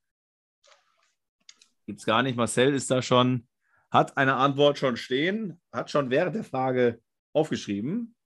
Gibt 1.86 2.00
es 2.00 2.06
gar 2.06 2.22
nicht. 2.22 2.36
Marcel 2.36 2.74
ist 2.74 2.90
da 2.90 3.02
schon, 3.02 3.46
hat 3.90 4.16
eine 4.16 4.34
Antwort 4.34 4.78
schon 4.78 4.96
stehen, 4.96 5.60
hat 5.72 5.90
schon 5.90 6.10
während 6.10 6.34
der 6.34 6.44
Frage 6.44 7.00
aufgeschrieben. 7.32 8.16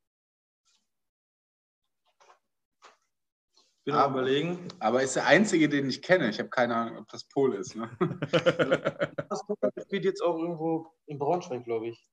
Bin 3.84 3.94
am 3.94 4.12
überlegen. 4.12 4.68
Aber 4.78 5.02
ist 5.02 5.16
der 5.16 5.26
einzige, 5.26 5.68
den 5.68 5.88
ich 5.88 6.02
kenne. 6.02 6.30
Ich 6.30 6.38
habe 6.38 6.48
keine 6.48 6.74
Ahnung, 6.74 6.98
ob 6.98 7.08
das 7.08 7.24
Pol 7.24 7.54
ist. 7.54 7.76
Ne? 7.76 7.90
Das 9.28 9.84
spielt 9.86 10.04
jetzt 10.04 10.22
auch 10.22 10.38
irgendwo 10.38 10.92
in 11.06 11.18
Braunschweig, 11.18 11.64
glaube 11.64 11.88
ich. 11.88 12.08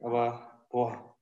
Aber, 0.00 0.64
boah. 0.70 1.16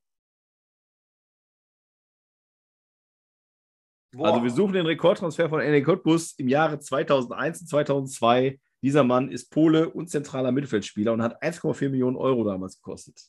Boah. 4.13 4.29
Also 4.29 4.45
wir 4.45 4.51
suchen 4.51 4.75
den 4.75 4.87
Rekordtransfer 4.87 5.49
von 5.49 5.59
NEC 5.59 5.85
Cottbus 5.85 6.35
im 6.39 6.47
Jahre 6.47 6.79
2001 6.79 7.63
und 7.63 7.67
2002. 7.67 8.61
Dieser 8.81 9.03
Mann 9.03 9.29
ist 9.31 9.51
Pole 9.51 9.91
und 9.91 10.09
zentraler 10.09 10.53
Mittelfeldspieler 10.53 11.13
und 11.13 11.23
hat 11.23 11.43
1,4 11.43 11.89
Millionen 11.89 12.17
Euro 12.17 12.45
damals 12.45 12.77
gekostet. 12.77 13.21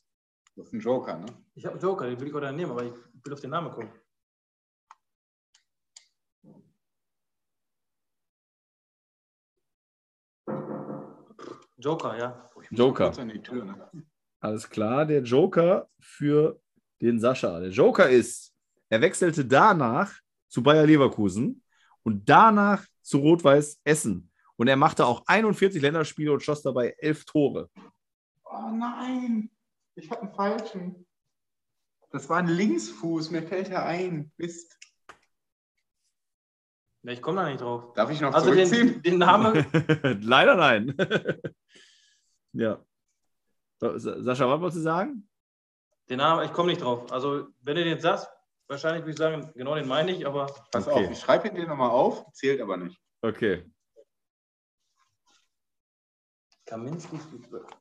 Das 0.55 0.67
ist 0.67 0.73
ein 0.73 0.79
Joker, 0.79 1.17
ne? 1.17 1.25
Ich 1.55 1.65
habe 1.65 1.73
einen 1.73 1.83
Joker, 1.83 2.07
den 2.07 2.19
will 2.19 2.27
ich 2.27 2.33
auch 2.35 2.41
dann 2.41 2.55
nehmen, 2.55 2.71
aber 2.71 2.83
ich 2.83 2.93
will 3.25 3.33
auf 3.33 3.41
den 3.41 3.49
Namen 3.49 3.71
kommen. 3.71 3.91
Joker, 11.77 12.17
ja. 12.17 12.49
Muss 12.55 12.65
Joker. 12.69 13.11
Tür, 13.11 13.65
ne? 13.65 13.89
Alles 14.39 14.69
klar, 14.69 15.05
der 15.05 15.21
Joker 15.21 15.89
für 15.99 16.59
den 17.01 17.19
Sascha. 17.19 17.59
Der 17.59 17.69
Joker 17.69 18.09
ist, 18.09 18.53
er 18.89 19.01
wechselte 19.01 19.45
danach 19.45 20.13
zu 20.47 20.63
Bayer 20.63 20.85
Leverkusen 20.85 21.63
und 22.03 22.27
danach 22.29 22.85
zu 23.01 23.17
Rot-Weiß 23.17 23.81
Essen. 23.83 24.31
Und 24.55 24.67
er 24.67 24.77
machte 24.77 25.05
auch 25.05 25.23
41 25.27 25.81
Länderspiele 25.81 26.31
und 26.31 26.41
schoss 26.41 26.61
dabei 26.61 26.95
elf 26.99 27.25
Tore. 27.25 27.69
Oh 28.45 28.69
nein, 28.71 29.49
ich 29.95 30.09
habe 30.09 30.21
einen 30.21 30.33
falschen. 30.33 31.05
Das 32.11 32.29
war 32.29 32.37
ein 32.37 32.47
Linksfuß, 32.47 33.31
mir 33.31 33.43
fällt 33.43 33.69
er 33.69 33.85
ein. 33.85 34.31
Mist. 34.37 34.77
Ne, 37.03 37.13
ich 37.13 37.21
komme 37.21 37.41
da 37.41 37.49
nicht 37.49 37.61
drauf. 37.61 37.93
Darf 37.93 38.09
ich 38.09 38.21
noch 38.21 38.33
Also 38.33 38.51
zurückziehen? 38.51 38.93
den, 38.93 39.03
den 39.03 39.17
Namen, 39.19 39.65
Leider 40.21 40.55
nein. 40.55 40.95
ja. 42.53 42.83
Sascha, 43.79 44.49
was 44.49 44.59
wolltest 44.61 44.77
du 44.77 44.81
sagen? 44.81 45.29
den 46.09 46.17
Namen, 46.19 46.45
ich 46.45 46.53
komme 46.53 46.69
nicht 46.69 46.81
drauf. 46.81 47.11
Also, 47.11 47.47
wenn 47.61 47.75
du 47.75 47.83
den 47.83 47.99
sagst, 47.99 48.27
wahrscheinlich 48.67 49.01
würde 49.03 49.11
ich 49.11 49.17
sagen, 49.17 49.51
genau 49.55 49.73
den 49.75 49.87
meine 49.87 50.11
ich, 50.11 50.25
aber 50.25 50.45
Pass 50.71 50.87
Okay. 50.87 51.05
auf, 51.05 51.11
ich 51.11 51.19
schreibe 51.19 51.47
ihn 51.47 51.55
dir 51.55 51.67
nochmal 51.67 51.89
auf, 51.89 52.31
zählt 52.31 52.61
aber 52.61 52.77
nicht. 52.77 52.99
Okay. 53.21 53.65
Kaminski. 56.65 57.19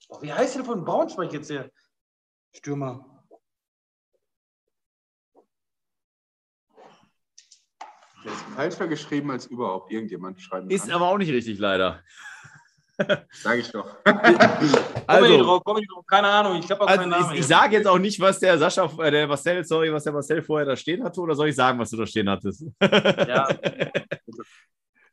Oh, 0.09 0.21
wie 0.23 0.33
heißt 0.33 0.57
der 0.57 0.65
von 0.65 0.85
Braunschweig 0.85 1.33
jetzt 1.35 1.51
der 1.51 1.71
Stürmer? 2.53 3.14
Der 8.25 8.33
ist 8.33 8.43
falscher 8.57 8.89
geschrieben 8.89 9.31
als 9.31 9.47
überhaupt 9.47 9.93
irgendjemand 9.93 10.41
schreiben 10.41 10.71
Ist 10.71 10.87
kann. 10.87 10.93
aber 10.95 11.09
auch 11.09 11.19
nicht 11.19 11.31
richtig, 11.33 11.59
leider. 11.59 12.03
Sag 13.33 13.59
ich 13.59 13.71
doch. 13.73 13.97
Komm 14.05 14.21
ich 14.25 14.73
nicht 14.73 14.79
Also, 15.09 15.43
drauf, 15.43 15.63
komm 15.65 15.77
ich 15.79 15.81
nicht 15.81 15.93
drauf. 15.93 16.07
Keine 16.07 16.29
Ahnung, 16.29 16.61
ich 16.61 16.71
habe 16.71 16.81
auch 16.83 16.87
keinen 16.87 17.13
also 17.13 17.25
Namen. 17.25 17.35
ich, 17.35 17.41
ich 17.41 17.47
sage 17.47 17.75
jetzt 17.77 17.87
auch 17.89 17.99
nicht, 17.99 18.21
was 18.21 18.39
der 18.39 18.57
Sascha, 18.57 18.89
äh, 19.03 19.11
der 19.11 19.27
Marcel, 19.27 19.65
sorry, 19.65 19.93
was 19.93 20.05
der 20.05 20.13
Marcel 20.13 20.43
vorher 20.43 20.65
da 20.67 20.77
stehen 20.77 21.03
hatte, 21.03 21.21
oder 21.21 21.35
soll 21.35 21.49
ich 21.49 21.57
sagen, 21.57 21.79
was 21.79 21.91
du 21.91 21.97
da 21.97 22.07
stehen 22.07 22.31
hattest? 22.31 22.65
Ja, 22.81 23.49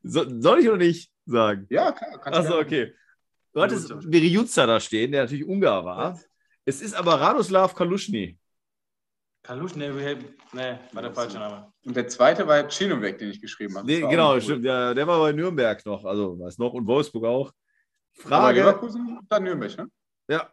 So, 0.03 0.25
soll 0.41 0.59
ich 0.59 0.67
oder 0.67 0.77
nicht 0.77 1.11
sagen? 1.25 1.67
Ja, 1.69 1.91
klar. 1.91 2.33
Achso, 2.33 2.59
okay. 2.59 2.93
Du 3.53 3.61
hattest 3.61 3.93
Mirijuca 4.05 4.65
da 4.65 4.79
stehen, 4.79 5.11
der 5.11 5.23
natürlich 5.23 5.45
Ungar 5.45 5.83
war. 5.85 6.19
Es 6.65 6.81
ist 6.81 6.93
aber 6.95 7.19
Radoslav 7.19 7.75
Kaluschny. 7.75 8.37
Kalusch, 9.43 9.75
ne, 9.75 9.95
wir- 9.97 10.17
ne, 10.53 10.79
war 10.93 11.01
der 11.01 11.13
falsche 11.13 11.39
Name. 11.39 11.71
Und 11.85 11.95
der 11.95 12.07
zweite 12.07 12.45
war 12.47 12.67
Chinovec, 12.67 13.17
den 13.17 13.31
ich 13.31 13.41
geschrieben 13.41 13.75
habe. 13.75 13.87
Nee, 13.87 14.01
genau, 14.01 14.33
cool. 14.33 14.41
stimmt. 14.41 14.65
Der, 14.65 14.93
der 14.93 15.07
war 15.07 15.19
bei 15.19 15.31
Nürnberg 15.31 15.83
noch, 15.85 16.05
also 16.05 16.39
weiß 16.39 16.57
noch, 16.59 16.73
und 16.73 16.85
Wolfsburg 16.85 17.25
auch. 17.25 17.51
Aber 18.25 18.29
Frage. 18.29 18.59
Leverkusen 18.59 19.17
und 19.17 19.25
dann 19.31 19.43
Nürnberg, 19.43 19.75
ne? 19.77 19.87
Ja. 20.27 20.49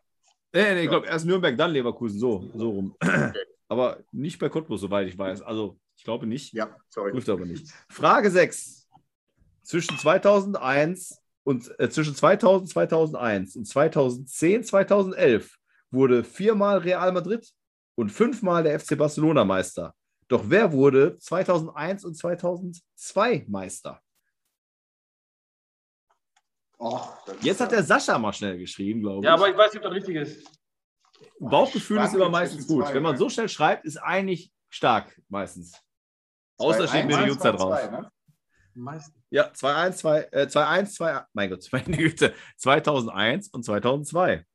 Nee, 0.55 0.75
nee, 0.75 0.83
ich 0.85 0.89
glaube, 0.89 1.07
erst 1.07 1.27
Nürnberg, 1.27 1.57
dann 1.59 1.71
Leverkusen, 1.73 2.19
so, 2.19 2.51
so 2.55 2.71
rum. 2.71 2.97
Aber 3.69 3.99
nicht 4.13 4.39
bei 4.39 4.49
Cottbus, 4.49 4.81
soweit 4.81 5.07
ich 5.07 5.19
weiß. 5.19 5.43
Also, 5.43 5.79
ich 5.95 6.05
glaube 6.05 6.27
nicht. 6.27 6.55
Ja, 6.55 6.75
sorry. 6.89 7.11
Prüft 7.13 7.29
aber 7.29 7.45
nicht. 7.45 7.71
Frage 7.91 8.31
6. 8.31 8.89
Zwischen 9.63 9.99
2001 9.99 11.21
und 11.45 11.79
äh, 11.79 11.91
zwischen 11.91 12.15
2000, 12.15 12.71
2001 12.71 13.57
und 13.57 13.67
2010, 13.67 14.65
2011 14.65 15.59
wurde 15.91 16.25
viermal 16.25 16.79
Real 16.79 17.13
Madrid 17.13 17.47
und 17.99 18.11
fünfmal 18.11 18.63
der 18.63 18.79
FC 18.79 18.97
Barcelona 18.97 19.45
Meister. 19.45 19.93
Doch 20.29 20.45
wer 20.47 20.71
wurde 20.73 21.19
2001 21.19 22.05
und 22.05 22.15
2002 22.15 23.45
Meister? 23.49 24.01
Oh, 26.79 27.01
Jetzt 27.41 27.61
hat 27.61 27.73
der 27.73 27.83
Sascha 27.83 28.17
mal 28.17 28.33
schnell 28.33 28.57
geschrieben, 28.57 29.01
glaube 29.01 29.19
ich. 29.19 29.25
Ja, 29.25 29.35
aber 29.35 29.51
ich 29.51 29.57
weiß 29.57 29.73
nicht, 29.73 29.85
ob 29.85 29.91
das 29.91 29.95
richtig 29.95 30.15
ist. 30.15 30.49
Bauchgefühl 31.41 31.99
ist 31.99 32.15
immer 32.15 32.29
meistens 32.29 32.69
gut. 32.69 32.85
zwei, 32.85 32.95
Wenn 32.95 33.03
man 33.03 33.13
ne? 33.15 33.19
so 33.19 33.29
schnell 33.29 33.49
schreibt, 33.49 33.85
ist 33.85 33.97
eigentlich 33.97 34.53
stark 34.69 35.21
meistens. 35.29 35.73
Außer 36.57 36.87
steht 36.87 37.07
mir 37.07 37.17
die 37.17 37.23
Eins, 37.25 37.29
Jutzer 37.35 37.51
zwei, 37.51 37.57
drauf. 37.57 37.81
zwei, 37.81 38.01
ne? 38.01 38.13
Meistens. 38.75 39.25
Ja, 39.31 39.49
2-1, 39.49 39.93
2, 39.93 40.21
äh, 40.31 40.47
2-1, 40.47 40.95
2, 40.95 41.27
mein 41.33 41.51
Gott, 41.51 41.69
meine 41.73 41.97
Güte, 41.97 42.33
2001 42.59 43.49
und 43.49 43.65
2002. 43.65 44.47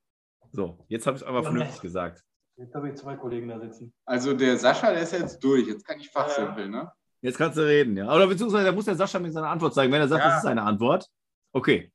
So, 0.54 0.86
jetzt 0.88 1.06
habe 1.08 1.18
ich 1.18 1.24
es 1.24 1.28
einmal 1.28 1.44
vernünftig 1.44 1.82
gesagt. 1.82 2.24
Jetzt 2.56 2.76
habe 2.76 2.90
ich 2.90 2.96
zwei 2.96 3.16
Kollegen 3.16 3.48
da 3.48 3.60
sitzen. 3.60 3.94
Also 4.06 4.34
der 4.34 4.58
Sascha, 4.58 4.92
der 4.92 5.02
ist 5.02 5.14
jetzt 5.14 5.44
durch. 5.44 5.68
Jetzt 5.68 5.86
kann 5.86 6.00
ich 6.00 6.10
fachsimpeln, 6.10 6.70
ne? 6.72 6.92
Jetzt 7.22 7.38
kannst 7.38 7.58
du 7.58 7.62
reden, 7.66 7.98
ja. 7.98 8.14
Oder 8.14 8.28
beziehungsweise 8.28 8.66
da 8.66 8.72
muss 8.72 8.86
der 8.86 8.96
Sascha 8.96 9.18
mir 9.20 9.32
seine 9.32 9.48
Antwort 9.48 9.74
zeigen. 9.74 9.92
Wenn 9.92 10.02
er 10.02 10.08
sagt, 10.08 10.24
Ja. 10.24 10.30
das 10.30 10.38
ist 10.38 10.44
seine 10.44 10.62
Antwort. 10.64 11.10
Okay. 11.52 11.92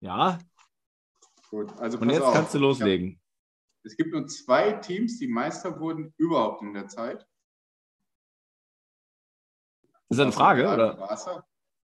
Ja, 0.00 0.38
Gut, 1.50 1.70
also 1.80 1.98
und 1.98 2.06
pass 2.06 2.16
jetzt 2.16 2.24
auf. 2.26 2.32
kannst 2.34 2.54
du 2.54 2.58
loslegen. 2.58 3.20
Es 3.82 3.96
gibt 3.96 4.12
nur 4.12 4.26
zwei 4.28 4.72
Teams, 4.74 5.18
die 5.18 5.26
Meister 5.28 5.78
wurden 5.80 6.14
überhaupt 6.16 6.62
in 6.62 6.72
der 6.72 6.86
Zeit. 6.86 7.26
Ist 10.08 10.18
das 10.18 10.20
eine 10.20 10.32
Frage? 10.32 10.62
Real 10.62 10.74
Oder? 10.74 10.92
und 10.92 10.98
Barca. 11.00 11.44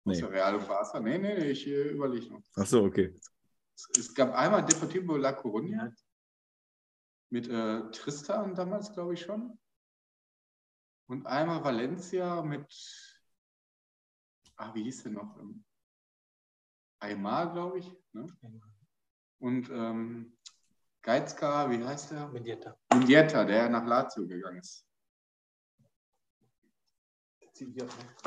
Nee. 0.06 0.14
Außer 0.16 0.32
Real 0.32 0.56
und 0.56 0.68
Barca. 0.68 1.00
Nee, 1.00 1.18
nee, 1.18 1.36
nee, 1.36 1.52
ich 1.52 1.68
äh, 1.68 1.90
überlege 1.90 2.32
noch. 2.32 2.42
Ach 2.56 2.66
so, 2.66 2.84
okay. 2.84 3.14
Es, 3.76 3.90
es 3.98 4.14
gab 4.16 4.34
einmal 4.34 4.66
Deportivo 4.66 5.18
La 5.18 5.32
Coruña 5.40 5.92
mit 7.30 7.48
äh, 7.48 7.90
Tristan 7.92 8.56
damals, 8.56 8.94
glaube 8.94 9.14
ich 9.14 9.22
schon. 9.22 9.58
Und 11.08 11.26
einmal 11.26 11.64
Valencia 11.64 12.42
mit, 12.42 12.68
ah, 14.58 14.74
wie 14.74 14.84
hieß 14.84 15.04
der 15.04 15.14
noch? 15.14 15.38
Ähm, 15.40 15.64
Aymar, 17.00 17.54
glaube 17.54 17.80
ich. 17.80 17.92
Ne? 18.14 18.28
Und 19.40 19.70
ähm, 19.70 20.38
Geizka, 21.02 21.70
wie 21.70 21.84
heißt 21.84 22.12
der? 22.12 22.28
Medietta. 22.28 22.78
Mendieta, 22.92 23.46
der 23.46 23.70
nach 23.70 23.86
Lazio 23.86 24.28
gegangen 24.28 24.60
ist. 24.60 24.86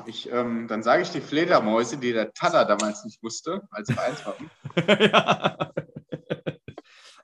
Ich, 0.07 0.28
ähm, 0.30 0.66
dann 0.66 0.83
sage 0.83 1.02
ich 1.02 1.11
die 1.11 1.21
Fledermäuse, 1.21 1.99
die 1.99 2.12
der 2.12 2.33
Tada 2.33 2.64
damals 2.64 3.04
nicht 3.04 3.23
wusste, 3.23 3.69
als 3.71 3.92
Vereinswappen. 3.92 4.50
ja. 4.88 5.73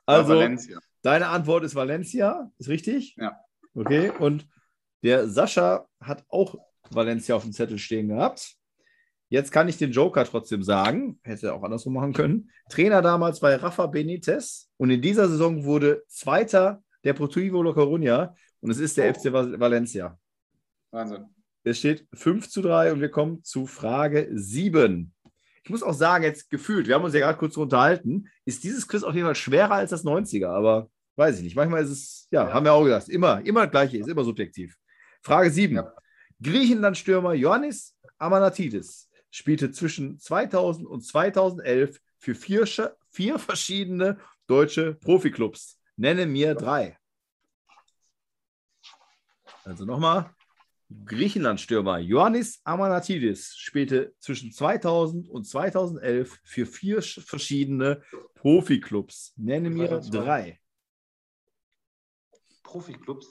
Also, 0.05 0.29
Valencia. 0.35 0.79
Deine 1.01 1.27
Antwort 1.27 1.63
ist 1.63 1.75
Valencia, 1.75 2.51
ist 2.57 2.69
richtig? 2.69 3.15
Ja. 3.17 3.37
Okay, 3.75 4.11
und 4.19 4.47
der 5.03 5.27
Sascha 5.27 5.87
hat 5.99 6.25
auch 6.29 6.55
Valencia 6.89 7.35
auf 7.35 7.43
dem 7.43 7.53
Zettel 7.53 7.77
stehen 7.77 8.07
gehabt. 8.09 8.55
Jetzt 9.29 9.51
kann 9.51 9.67
ich 9.67 9.77
den 9.77 9.91
Joker 9.91 10.23
trotzdem 10.23 10.63
sagen, 10.63 11.19
hätte 11.23 11.47
er 11.47 11.55
auch 11.55 11.63
andersrum 11.63 11.93
machen 11.93 12.13
können. 12.13 12.49
Trainer 12.69 13.01
damals 13.01 13.39
bei 13.41 13.55
Rafa 13.55 13.85
Benitez 13.87 14.69
und 14.77 14.89
in 14.89 15.01
dieser 15.01 15.27
Saison 15.27 15.65
wurde 15.65 16.03
Zweiter 16.07 16.81
der 17.03 17.13
Portivo 17.13 17.61
La 17.61 17.71
Coruña 17.71 18.33
und 18.61 18.71
es 18.71 18.79
ist 18.79 18.95
der 18.97 19.09
Oh. 19.09 19.13
FC 19.13 19.31
Val- 19.33 19.59
Valencia. 19.59 20.17
Wahnsinn. 20.91 21.25
Es 21.63 21.79
steht 21.79 22.07
5 22.13 22.49
zu 22.49 22.61
3 22.61 22.93
und 22.93 23.01
wir 23.01 23.09
kommen 23.09 23.43
zu 23.43 23.67
Frage 23.67 24.29
7. 24.31 25.13
Ich 25.67 25.69
muss 25.69 25.83
auch 25.83 25.93
sagen, 25.93 26.23
jetzt 26.23 26.49
gefühlt, 26.49 26.87
wir 26.87 26.95
haben 26.95 27.03
uns 27.03 27.13
ja 27.13 27.19
gerade 27.19 27.37
kurz 27.37 27.57
unterhalten, 27.57 28.29
ist 28.45 28.63
dieses 28.63 28.87
Quiz 28.87 29.03
auf 29.03 29.13
jeden 29.13 29.25
Fall 29.25 29.35
schwerer 29.35 29.73
als 29.73 29.89
das 29.89 30.05
90er, 30.05 30.47
aber 30.47 30.89
weiß 31.17 31.35
ich 31.39 31.43
nicht. 31.43 31.57
Manchmal 31.57 31.83
ist 31.83 31.89
es, 31.89 32.27
ja, 32.31 32.47
Ja. 32.47 32.53
haben 32.53 32.63
wir 32.63 32.71
auch 32.71 32.85
gesagt, 32.85 33.09
immer, 33.09 33.45
immer 33.45 33.63
das 33.63 33.71
Gleiche, 33.71 33.97
ist 33.97 34.07
immer 34.07 34.23
subjektiv. 34.23 34.77
Frage 35.21 35.51
7. 35.51 35.75
Ja. 35.75 35.93
Griechenland-Stürmer 36.41 37.33
Ioannis 37.33 37.97
Amanatidis 38.17 39.09
spielte 39.29 39.69
zwischen 39.71 40.17
2000 40.17 40.87
und 40.87 41.01
2011 41.01 41.99
für 42.17 42.33
vier, 42.33 42.65
vier 43.09 43.37
verschiedene 43.37 44.19
deutsche 44.47 44.93
Profiklubs. 44.93 45.81
Nenne 45.97 46.27
mir 46.27 46.55
drei. 46.55 46.97
Also 49.65 49.83
nochmal. 49.83 50.29
Griechenland-Stürmer 51.05 51.99
Ioannis 51.99 52.61
Amanatidis 52.63 53.55
spielte 53.57 54.15
zwischen 54.19 54.51
2000 54.51 55.27
und 55.29 55.43
2011 55.45 56.39
für 56.43 56.65
vier 56.65 57.01
sch- 57.01 57.21
verschiedene 57.21 58.01
Profiklubs. 58.35 59.33
Nenne 59.35 59.69
mir 59.69 59.87
drei. 59.99 60.59
Profiklubs. 62.63 63.27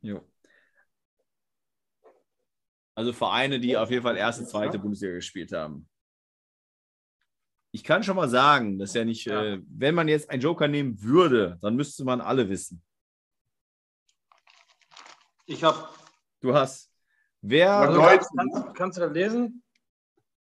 Jo. 0.00 0.26
Also 2.94 3.12
Vereine, 3.12 3.58
die 3.60 3.76
auf 3.76 3.90
jeden 3.90 4.02
Fall 4.02 4.16
erste, 4.16 4.44
zweite 4.46 4.78
Bundesliga 4.78 5.14
gespielt 5.14 5.52
haben. 5.52 5.88
Ich 7.74 7.82
kann 7.84 8.02
schon 8.02 8.16
mal 8.16 8.28
sagen, 8.28 8.78
dass 8.78 8.92
ja 8.92 9.04
nicht, 9.04 9.24
Ja. 9.24 9.42
äh, 9.42 9.62
wenn 9.66 9.94
man 9.94 10.08
jetzt 10.08 10.28
einen 10.30 10.42
Joker 10.42 10.68
nehmen 10.68 11.00
würde, 11.02 11.58
dann 11.62 11.74
müsste 11.74 12.04
man 12.04 12.20
alle 12.20 12.48
wissen. 12.50 12.82
Ich 15.46 15.64
habe. 15.64 15.88
Du 16.42 16.52
hast. 16.52 16.90
Wer. 17.40 17.72
Also, 17.72 18.00
Deutsch- 18.00 18.26
kannst, 18.36 18.54
kannst, 18.54 18.74
kannst 18.74 18.98
du 18.98 19.00
das 19.02 19.12
lesen? 19.12 19.62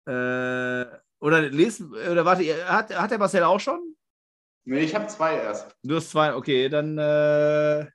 Äh, 0.05 0.85
oder 1.19 1.41
lesen, 1.41 1.91
oder 1.91 2.23
warte, 2.23 2.43
hat, 2.71 2.95
hat 2.95 3.11
der 3.11 3.17
Marcel 3.17 3.43
auch 3.43 3.59
schon? 3.59 3.95
Nee, 4.63 4.81
ich 4.81 4.95
habe 4.95 5.07
zwei 5.07 5.35
erst. 5.35 5.75
Du 5.83 5.95
hast 5.95 6.11
zwei, 6.11 6.33
okay, 6.35 6.69
dann. 6.69 6.97
Äh, 6.97 7.89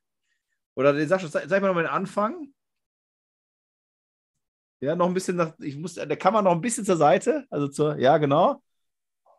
oder 0.74 0.92
den 0.92 1.08
Sascha, 1.08 1.30
zeig, 1.30 1.48
zeig 1.48 1.62
mal 1.62 1.68
nochmal 1.68 1.84
den 1.84 1.92
Anfang. 1.92 2.52
Ja, 4.80 4.96
noch 4.96 5.06
ein 5.06 5.14
bisschen 5.14 5.36
nach. 5.36 5.56
Ich 5.60 5.76
muss, 5.76 5.94
der 5.94 6.16
kann 6.16 6.32
man 6.32 6.44
noch 6.44 6.52
ein 6.52 6.60
bisschen 6.60 6.84
zur 6.84 6.96
Seite. 6.96 7.46
Also 7.50 7.68
zur, 7.68 7.98
ja, 7.98 8.18
genau. 8.18 8.62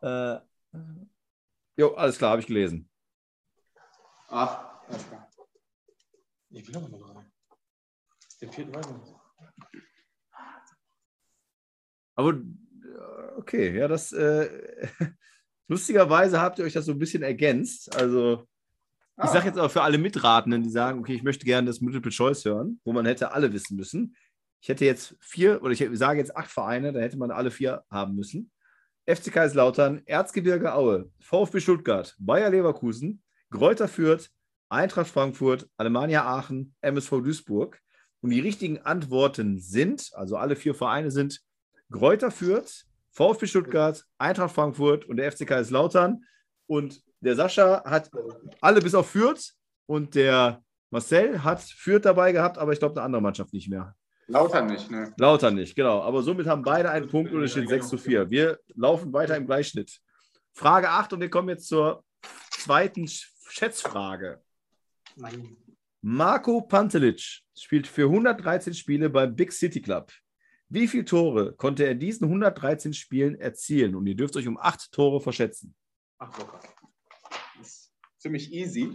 Äh, 0.00 0.38
jo, 1.76 1.94
alles 1.94 2.16
klar, 2.16 2.30
habe 2.30 2.40
ich 2.40 2.46
gelesen. 2.46 2.88
Ach, 4.28 4.80
alles 4.88 5.06
klar. 5.06 5.28
Ich 6.50 6.66
will 6.66 6.76
aber 6.76 6.88
noch 6.88 7.12
drei. 7.12 7.23
Den 8.44 8.52
vierten 8.52 8.74
weiß 8.74 8.86
ich 8.86 8.92
nicht. 8.92 9.14
Aber 12.14 12.30
äh, 12.34 13.38
okay, 13.38 13.74
ja, 13.76 13.88
das 13.88 14.12
äh, 14.12 14.86
lustigerweise 15.68 16.40
habt 16.42 16.58
ihr 16.58 16.66
euch 16.66 16.74
das 16.74 16.84
so 16.84 16.92
ein 16.92 16.98
bisschen 16.98 17.22
ergänzt. 17.22 17.96
Also, 17.96 18.46
ich 19.16 19.24
Ah. 19.24 19.28
sage 19.28 19.46
jetzt 19.46 19.58
aber 19.58 19.70
für 19.70 19.80
alle 19.82 19.96
Mitratenden, 19.96 20.62
die 20.62 20.68
sagen, 20.68 20.98
okay, 20.98 21.14
ich 21.14 21.22
möchte 21.22 21.46
gerne 21.46 21.68
das 21.68 21.80
Multiple 21.80 22.10
Choice 22.10 22.44
hören, 22.44 22.80
wo 22.84 22.92
man 22.92 23.06
hätte 23.06 23.32
alle 23.32 23.50
wissen 23.52 23.76
müssen. 23.76 24.14
Ich 24.60 24.68
hätte 24.68 24.84
jetzt 24.84 25.16
vier, 25.20 25.62
oder 25.62 25.72
ich 25.72 25.86
sage 25.92 26.18
jetzt 26.18 26.36
acht 26.36 26.50
Vereine, 26.50 26.92
da 26.92 27.00
hätte 27.00 27.16
man 27.16 27.30
alle 27.30 27.50
vier 27.50 27.84
haben 27.90 28.14
müssen. 28.14 28.50
FC 29.06 29.32
Kaiserslautern, 29.32 30.02
Erzgebirge 30.04 30.74
Aue, 30.74 31.10
VfB 31.20 31.60
Stuttgart, 31.60 32.14
Bayer 32.18 32.50
Leverkusen, 32.50 33.22
Greuther 33.50 33.88
Fürth, 33.88 34.30
Eintracht 34.68 35.08
Frankfurt, 35.08 35.66
Alemannia 35.78 36.24
Aachen, 36.26 36.74
MSV 36.82 37.10
Duisburg. 37.22 37.80
Und 38.24 38.30
die 38.30 38.40
richtigen 38.40 38.78
Antworten 38.78 39.58
sind, 39.58 40.08
also 40.14 40.38
alle 40.38 40.56
vier 40.56 40.74
Vereine 40.74 41.10
sind 41.10 41.40
Greuther 41.90 42.30
Fürth, 42.30 42.86
VfB 43.10 43.46
Stuttgart, 43.46 44.02
Eintracht 44.16 44.54
Frankfurt 44.54 45.04
und 45.04 45.18
der 45.18 45.30
FC 45.30 45.46
Kaiserslautern. 45.46 46.24
Und 46.66 47.02
der 47.20 47.36
Sascha 47.36 47.84
hat 47.84 48.10
alle 48.62 48.80
bis 48.80 48.94
auf 48.94 49.10
Fürth 49.10 49.52
und 49.84 50.14
der 50.14 50.62
Marcel 50.88 51.44
hat 51.44 51.60
Fürth 51.60 52.06
dabei 52.06 52.32
gehabt, 52.32 52.56
aber 52.56 52.72
ich 52.72 52.78
glaube 52.78 52.94
eine 52.96 53.02
andere 53.04 53.20
Mannschaft 53.20 53.52
nicht 53.52 53.68
mehr. 53.68 53.94
Lauter 54.26 54.62
nicht, 54.62 54.90
ne? 54.90 55.12
Lauter 55.18 55.50
nicht, 55.50 55.76
genau. 55.76 56.00
Aber 56.00 56.22
somit 56.22 56.46
haben 56.46 56.62
beide 56.62 56.90
einen 56.90 57.08
Punkt 57.08 57.30
und 57.30 57.42
es 57.42 57.50
steht 57.50 57.68
6 57.68 57.88
zu 57.90 57.98
4. 57.98 58.30
Wir 58.30 58.58
laufen 58.74 59.12
weiter 59.12 59.36
im 59.36 59.44
Gleichschnitt. 59.44 60.00
Frage 60.54 60.88
8 60.88 61.12
und 61.12 61.20
wir 61.20 61.28
kommen 61.28 61.50
jetzt 61.50 61.68
zur 61.68 62.02
zweiten 62.52 63.04
Sch- 63.04 63.26
Schätzfrage. 63.50 64.40
Nein. 65.14 65.58
Marco 66.06 66.60
Pantelic 66.60 67.40
spielt 67.56 67.86
für 67.86 68.04
113 68.04 68.74
Spiele 68.74 69.08
beim 69.08 69.34
Big 69.34 69.50
City 69.50 69.80
Club. 69.80 70.12
Wie 70.68 70.86
viele 70.86 71.06
Tore 71.06 71.54
konnte 71.54 71.84
er 71.84 71.92
in 71.92 71.98
diesen 71.98 72.24
113 72.24 72.92
Spielen 72.92 73.40
erzielen? 73.40 73.94
Und 73.94 74.06
ihr 74.06 74.14
dürft 74.14 74.36
euch 74.36 74.46
um 74.46 74.58
acht 74.58 74.92
Tore 74.92 75.22
verschätzen. 75.22 75.74
Ach, 76.18 76.38
locker. 76.38 76.60
Ist 77.58 77.90
ziemlich 78.18 78.52
easy. 78.52 78.94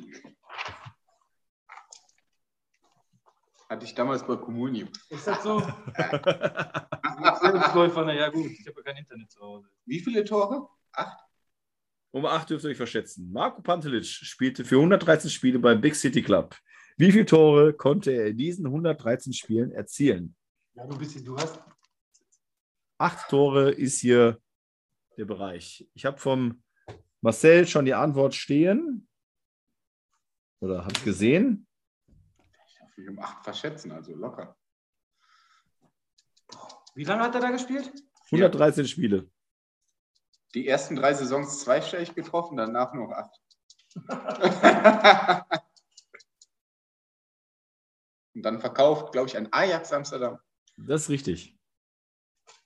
Hatte 3.68 3.86
ich 3.86 3.96
damals 3.96 4.22
bei 4.24 4.36
Communio. 4.36 4.86
Ist 5.10 5.26
das 5.26 5.42
so? 5.42 5.62
Selbstläufer, 7.42 8.06
na 8.06 8.14
ja, 8.14 8.30
gut. 8.30 8.52
Ich 8.52 8.68
habe 8.68 8.82
ja 8.82 8.84
kein 8.84 8.98
Internet 8.98 9.32
zu 9.32 9.40
Hause. 9.40 9.68
Wie 9.86 10.00
viele 10.00 10.24
Tore? 10.24 10.70
Um 12.12 12.28
acht 12.28 12.52
dürft 12.52 12.66
ihr 12.66 12.70
euch 12.70 12.78
verschätzen. 12.78 13.32
Marco 13.32 13.64
Pantelic 13.64 14.06
spielte 14.06 14.64
für 14.64 14.76
113 14.76 15.32
Spiele 15.32 15.58
beim 15.58 15.82
Big 15.82 15.96
City 15.96 16.22
Club. 16.22 16.56
Wie 17.00 17.14
viele 17.14 17.26
Tore 17.26 17.72
konnte 17.72 18.12
er 18.12 18.28
in 18.28 18.38
diesen 18.38 18.66
113 18.66 19.32
Spielen 19.32 19.72
erzielen? 19.72 20.36
Ja, 20.74 20.86
du 20.86 20.98
bist 20.98 21.26
du 21.26 21.38
hast. 21.38 21.58
Acht 22.98 23.30
Tore 23.30 23.72
ist 23.72 24.02
hier 24.02 24.42
der 25.16 25.24
Bereich. 25.24 25.90
Ich 25.94 26.04
habe 26.04 26.18
vom 26.18 26.62
Marcel 27.22 27.66
schon 27.66 27.86
die 27.86 27.94
Antwort 27.94 28.36
stehen. 28.36 29.08
Oder 30.60 30.84
habe 30.84 30.92
ich 30.98 31.06
gesehen? 31.06 31.66
Ich 32.68 32.78
darf 32.78 32.98
mich 32.98 33.08
um 33.08 33.20
acht 33.20 33.46
verschätzen, 33.46 33.94
also 33.94 34.14
locker. 34.14 34.58
Wie 36.96 37.06
lange 37.06 37.24
hat 37.24 37.34
er 37.34 37.40
da 37.40 37.52
gespielt? 37.52 37.94
113 38.26 38.86
Spiele. 38.86 39.32
Die 40.54 40.68
ersten 40.68 40.98
drei 40.98 41.14
Saisons 41.14 41.62
zweistellig 41.62 42.14
getroffen, 42.14 42.58
danach 42.58 42.94
noch 42.94 43.12
acht. 43.14 43.42
Und 48.36 48.44
dann 48.44 48.60
verkauft, 48.60 49.12
glaube 49.12 49.28
ich, 49.28 49.38
an 49.38 49.48
Ajax 49.52 49.92
Amsterdam. 49.92 50.40
Das 50.78 51.04
ist 51.04 51.10
richtig. 51.10 51.58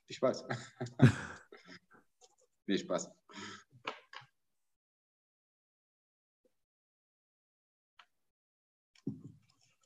Ich 0.06 0.20
weiß. 0.20 0.44
nee, 2.66 2.78
Spaß. 2.78 3.10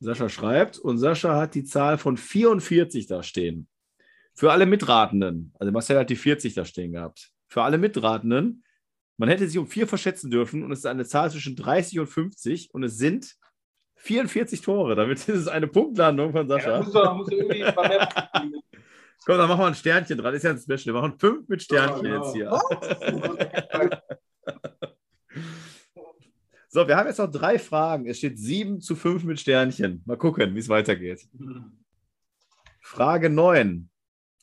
Sascha 0.01 0.29
schreibt 0.29 0.79
und 0.79 0.99
Sascha 0.99 1.37
hat 1.37 1.55
die 1.55 1.65
Zahl 1.65 1.99
von 1.99 2.17
44 2.17 3.07
da 3.07 3.23
stehen. 3.23 3.69
Für 4.35 4.53
alle 4.53 4.67
Mitratenden, 4.67 5.53
also 5.59 5.73
Marcel 5.73 5.99
hat 5.99 6.11
die 6.11 6.17
40 6.17 6.55
da 6.55 6.65
stehen 6.65 6.93
gehabt. 6.93 7.33
Für 7.49 7.63
alle 7.63 7.79
Mitratenden, 7.79 8.65
man 9.17 9.29
hätte 9.29 9.49
sich 9.49 9.59
um 9.59 9.67
vier 9.67 9.89
verschätzen 9.89 10.31
dürfen 10.31 10.63
und 10.63 10.71
es 10.71 10.81
ist 10.81 10.87
eine 10.87 11.05
Zahl 11.05 11.31
zwischen 11.31 11.57
30 11.57 11.99
und 11.99 12.07
50 12.07 12.73
und 12.73 12.85
es 12.85 12.99
sind 12.99 13.37
44 13.99 14.61
Tore. 14.61 14.95
Damit 14.95 15.19
ist 15.29 15.29
es 15.29 15.49
eine 15.49 15.67
Punktlandung 15.67 16.33
von 16.33 16.49
Ja, 16.49 16.59
Sascha. 16.59 16.83
muss 16.83 16.93
doch, 16.93 17.15
muss 17.17 17.31
irgendwie. 17.31 17.63
Komm, 19.27 19.37
dann 19.37 19.49
machen 19.49 19.61
wir 19.61 19.67
ein 19.67 19.75
Sternchen 19.75 20.17
dran. 20.17 20.35
Ist 20.35 20.45
ja 20.45 20.51
ein 20.51 20.59
Special. 20.59 20.95
Wir 20.95 21.01
machen 21.03 21.19
fünf 21.19 21.49
mit 21.49 21.63
Sternchen 21.63 22.07
Ja, 22.07 22.17
jetzt 22.23 22.33
hier. 22.35 22.51
So, 26.71 26.87
wir 26.87 26.99
haben 26.99 27.07
jetzt 27.07 27.19
noch 27.19 27.31
drei 27.31 27.59
Fragen. 27.59 28.07
Es 28.07 28.19
steht 28.19 28.39
7 28.39 28.83
zu 28.83 28.95
5 28.95 29.25
mit 29.25 29.41
Sternchen. 29.41 30.03
Mal 30.05 30.19
gucken, 30.19 30.55
wie 30.55 30.59
es 30.59 30.69
weitergeht. 30.69 31.27
Frage 32.83 33.31
9. 33.31 33.89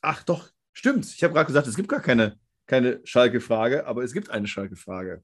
Ach 0.02 0.24
doch, 0.24 0.50
stimmt. 0.74 1.06
Ich 1.06 1.24
habe 1.24 1.34
gerade 1.36 1.46
gesagt, 1.46 1.68
es 1.68 1.76
gibt 1.76 1.88
gar 1.88 2.02
keine, 2.02 2.40
keine 2.66 3.00
Schalke-Frage, 3.04 3.86
aber 3.86 4.04
es 4.04 4.12
gibt 4.12 4.32
eine 4.32 4.48
Schalke-Frage. 4.48 5.24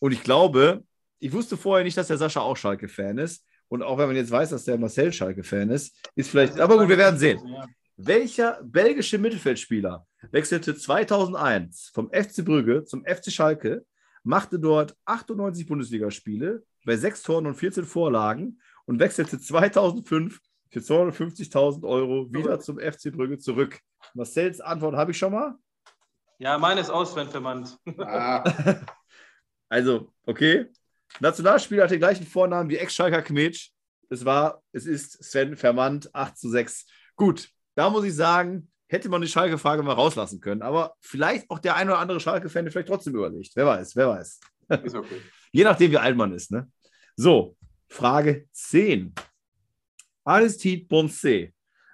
Und 0.00 0.10
ich 0.10 0.24
glaube, 0.24 0.82
ich 1.20 1.32
wusste 1.32 1.56
vorher 1.56 1.84
nicht, 1.84 1.96
dass 1.96 2.08
der 2.08 2.18
Sascha 2.18 2.40
auch 2.40 2.56
Schalke-Fan 2.56 3.18
ist. 3.18 3.44
Und 3.68 3.82
auch 3.82 3.98
wenn 3.98 4.08
man 4.08 4.16
jetzt 4.16 4.30
weiß, 4.30 4.50
dass 4.50 4.64
der 4.64 4.78
Marcel 4.78 5.12
Schalke-Fan 5.12 5.70
ist, 5.70 5.94
ist 6.16 6.30
vielleicht. 6.30 6.58
Aber 6.58 6.78
gut, 6.78 6.88
wir 6.88 6.98
werden 6.98 7.18
sehen. 7.18 7.38
Ja. 7.46 7.66
Welcher 7.96 8.60
belgische 8.64 9.18
Mittelfeldspieler 9.18 10.06
wechselte 10.32 10.74
2001 10.74 11.90
vom 11.94 12.10
FC 12.10 12.44
Brügge 12.44 12.84
zum 12.84 13.04
FC 13.04 13.30
Schalke, 13.30 13.84
machte 14.22 14.58
dort 14.58 14.96
98 15.04 15.66
Bundesligaspiele 15.66 16.64
bei 16.84 16.96
sechs 16.96 17.22
Toren 17.22 17.46
und 17.46 17.54
14 17.54 17.84
Vorlagen 17.84 18.60
und 18.86 18.98
wechselte 18.98 19.38
2005 19.38 20.40
für 20.70 20.80
250.000 20.80 21.86
Euro 21.86 22.32
wieder 22.32 22.58
zum 22.60 22.78
FC 22.78 23.12
Brügge 23.12 23.38
zurück? 23.38 23.78
Marcels 24.14 24.60
Antwort 24.60 24.96
habe 24.96 25.10
ich 25.12 25.18
schon 25.18 25.32
mal. 25.32 25.54
Ja, 26.38 26.56
meine 26.58 26.80
ist 26.80 26.90
aus, 26.90 27.12
Sven 27.12 27.28
Vermandt. 27.28 27.76
Ah, 27.98 28.42
Also, 29.70 30.12
okay. 30.26 30.66
Nationalspieler 31.18 31.84
hat 31.84 31.90
den 31.90 31.98
gleichen 31.98 32.26
Vornamen 32.26 32.70
wie 32.70 32.76
Ex-Schalker 32.76 33.22
Kmetsch. 33.22 33.70
Es 34.08 34.24
war, 34.24 34.62
es 34.72 34.86
ist 34.86 35.22
Sven 35.24 35.56
Vermandt, 35.56 36.14
8 36.14 36.36
zu 36.36 36.48
6. 36.48 36.86
Gut, 37.16 37.48
da 37.74 37.90
muss 37.90 38.04
ich 38.04 38.14
sagen, 38.14 38.70
hätte 38.88 39.08
man 39.08 39.22
die 39.22 39.28
Schalke-Frage 39.28 39.82
mal 39.82 39.92
rauslassen 39.92 40.40
können. 40.40 40.62
Aber 40.62 40.94
vielleicht 41.00 41.48
auch 41.50 41.58
der 41.58 41.76
ein 41.76 41.88
oder 41.88 41.98
andere 41.98 42.20
Schalke-Fan 42.20 42.70
vielleicht 42.70 42.88
trotzdem 42.88 43.14
überlegt. 43.14 43.52
Wer 43.54 43.66
weiß, 43.66 43.96
wer 43.96 44.08
weiß. 44.08 44.40
ist 44.84 44.94
okay. 44.94 45.20
Je 45.52 45.64
nachdem, 45.64 45.90
wie 45.90 45.98
alt 45.98 46.16
man 46.16 46.32
ist. 46.32 46.50
Ne? 46.50 46.70
So, 47.16 47.56
Frage 47.88 48.46
10. 48.52 49.14
Aristide 50.24 50.86
Bonce 50.86 51.52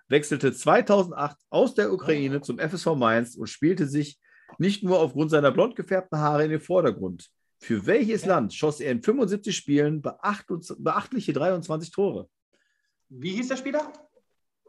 wechselte 0.09 0.53
2008 0.53 1.37
aus 1.51 1.75
der 1.75 1.93
Ukraine 1.93 2.41
zum 2.41 2.59
FSV 2.59 2.95
Mainz 2.95 3.35
und 3.35 3.47
spielte 3.47 3.87
sich 3.87 4.19
nicht 4.59 4.83
nur 4.83 4.99
aufgrund 5.01 5.31
seiner 5.31 5.51
blond 5.51 5.77
gefärbten 5.77 6.19
Haare 6.19 6.45
in 6.45 6.51
den 6.51 6.61
Vordergrund. 6.61 7.31
Für 7.59 7.87
welches 7.87 8.25
Land 8.27 8.53
schoss 8.55 8.81
er 8.81 8.93
in 8.93 9.03
75 9.03 9.57
Spielen 9.57 10.03
beacht- 10.03 10.47
beachtliche 10.79 11.33
23 11.33 11.91
Tore? 11.91 12.29
Wie 13.09 13.33
hieß 13.33 13.49
der 13.49 13.57
Spieler? 13.57 13.93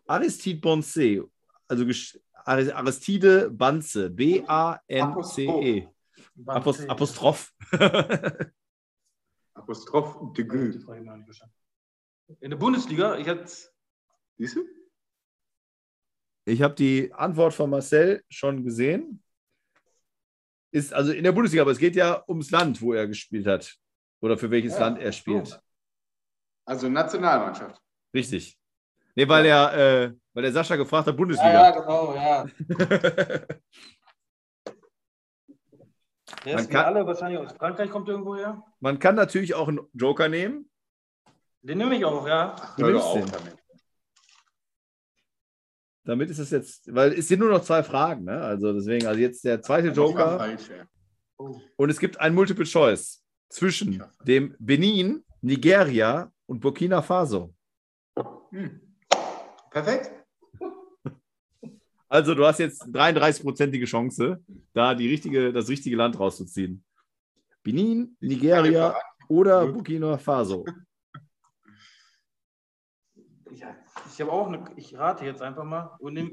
Aristide 0.05 0.59
Bonce, 0.61 1.23
also 1.67 1.85
Aristide 2.45 3.51
Banze, 3.51 4.09
B-A-N-C-E. 4.09 5.87
Apost 6.45 6.81
E. 6.81 6.87
Apostroph. 6.87 7.53
Apostroph 9.53 10.33
de 10.33 10.45
noch 10.45 11.15
nicht 11.15 11.25
verstanden. 11.25 11.53
In 12.39 12.51
der 12.51 12.57
Bundesliga, 12.57 13.17
ich 13.17 13.27
hatte 13.27 13.51
Siehst 14.37 14.55
du? 14.55 14.65
Ich 16.45 16.61
habe 16.61 16.75
die 16.75 17.11
Antwort 17.13 17.53
von 17.53 17.69
Marcel 17.69 18.23
schon 18.29 18.63
gesehen. 18.63 19.23
Ist 20.77 20.93
also 20.93 21.11
in 21.11 21.23
der 21.23 21.31
Bundesliga, 21.31 21.61
aber 21.63 21.71
es 21.71 21.77
geht 21.79 21.95
ja 21.95 22.23
ums 22.27 22.51
Land, 22.51 22.81
wo 22.81 22.93
er 22.93 23.07
gespielt 23.07 23.47
hat. 23.47 23.75
Oder 24.21 24.37
für 24.37 24.51
welches 24.51 24.73
Ja, 24.73 24.79
Land 24.81 24.99
er 24.99 25.11
spielt. 25.11 25.59
Also 26.65 26.89
Nationalmannschaft. 26.89 27.81
Richtig. 28.13 28.57
Nee, 29.15 29.27
weil 29.27 29.45
er, 29.45 29.73
äh, 29.73 30.13
weil 30.33 30.43
der 30.43 30.51
Sascha 30.51 30.75
gefragt 30.75 31.07
hat, 31.07 31.13
ja, 31.13 31.17
Bundesliga. 31.17 31.71
genau, 31.71 32.13
ja. 32.15 32.45
Der 36.45 36.55
Man 36.55 36.69
kann- 36.69 36.85
alle 36.85 37.05
wahrscheinlich 37.05 37.39
aus 37.39 37.53
Frankreich, 37.53 37.89
kommt 37.89 38.07
irgendwo 38.09 38.35
her. 38.35 38.61
Man 38.79 38.99
kann 38.99 39.15
natürlich 39.15 39.53
auch 39.55 39.67
einen 39.67 39.79
Joker 39.93 40.27
nehmen. 40.27 40.69
Den 41.61 41.77
nehme 41.77 41.95
ich 41.97 42.05
auch, 42.05 42.27
ja. 42.27 42.55
Du 42.77 42.83
Hör 42.83 42.91
nimmst 42.91 43.05
auf 43.07 43.13
den. 43.19 43.31
damit. 43.31 43.55
Damit 46.07 46.29
ist 46.29 46.39
es 46.39 46.51
jetzt, 46.51 46.95
weil 46.95 47.11
es 47.11 47.27
sind 47.27 47.41
nur 47.41 47.49
noch 47.49 47.61
zwei 47.61 47.83
Fragen, 47.83 48.23
ne? 48.23 48.39
Also 48.39 48.71
deswegen, 48.71 49.05
also 49.07 49.19
jetzt 49.19 49.43
der 49.43 49.61
zweite 49.61 49.89
Joker. 49.89 50.37
falsch, 50.37 50.69
ey. 50.69 50.85
Oh. 51.37 51.59
Und 51.75 51.89
es 51.89 51.99
gibt 51.99 52.17
ein 52.21 52.33
Multiple 52.33 52.63
Choice 52.63 53.21
zwischen 53.49 54.01
dem 54.23 54.55
Benin, 54.57 55.25
Nigeria 55.41 56.31
und 56.45 56.61
Burkina 56.61 57.01
Faso. 57.01 57.53
Hm. 58.51 58.79
Perfekt. 59.69 60.13
Also 62.07 62.33
du 62.33 62.45
hast 62.45 62.59
jetzt 62.59 62.83
33-prozentige 62.83 63.85
Chance, 63.85 64.41
da 64.71 64.95
die 64.95 65.09
richtige, 65.09 65.51
das 65.51 65.67
richtige 65.67 65.97
Land 65.97 66.17
rauszuziehen. 66.17 66.85
Benin, 67.63 68.15
Nigeria 68.21 68.95
oder 69.27 69.67
Burkina 69.67 70.17
Faso. 70.17 70.63
Ja, 73.51 73.75
ich 74.17 74.21
habe 74.21 74.31
auch 74.31 74.47
eine, 74.47 74.65
ich 74.75 74.97
rate 74.97 75.25
jetzt 75.25 75.43
einfach 75.43 75.63
mal 75.63 75.95
und 75.99 76.13
nehme. 76.15 76.31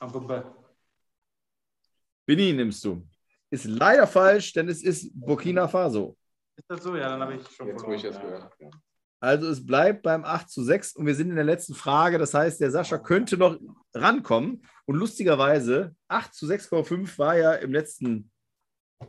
Aber 0.00 0.52
Benin 2.26 2.56
nimmst 2.56 2.84
du. 2.84 3.06
Ist 3.50 3.66
leider 3.66 4.08
falsch, 4.08 4.52
denn 4.52 4.68
es 4.68 4.82
ist 4.82 5.12
Burkina 5.14 5.68
Faso. 5.68 6.16
Ist 6.56 6.68
das 6.68 6.82
so? 6.82 6.96
Ja, 6.96 7.10
dann 7.10 7.20
habe 7.20 7.36
ich 7.36 7.48
schon 7.48 7.68
Jetzt, 7.68 7.86
wo 7.86 7.92
ich 7.92 8.02
das 8.02 8.16
verloren, 8.16 8.34
gehört 8.38 8.52
habe. 8.52 8.64
ja. 8.64 8.70
Also 9.20 9.48
es 9.48 9.64
bleibt 9.64 10.02
beim 10.02 10.24
8 10.24 10.50
zu 10.50 10.64
6 10.64 10.96
und 10.96 11.06
wir 11.06 11.14
sind 11.14 11.30
in 11.30 11.36
der 11.36 11.44
letzten 11.44 11.74
Frage. 11.74 12.18
Das 12.18 12.34
heißt, 12.34 12.60
der 12.60 12.72
Sascha 12.72 12.98
könnte 12.98 13.36
noch 13.36 13.56
rankommen. 13.94 14.66
Und 14.84 14.96
lustigerweise, 14.96 15.94
8 16.08 16.34
zu 16.34 16.46
6,5 16.46 17.18
war 17.18 17.36
ja 17.36 17.52
im 17.52 17.72
letzten 17.72 18.32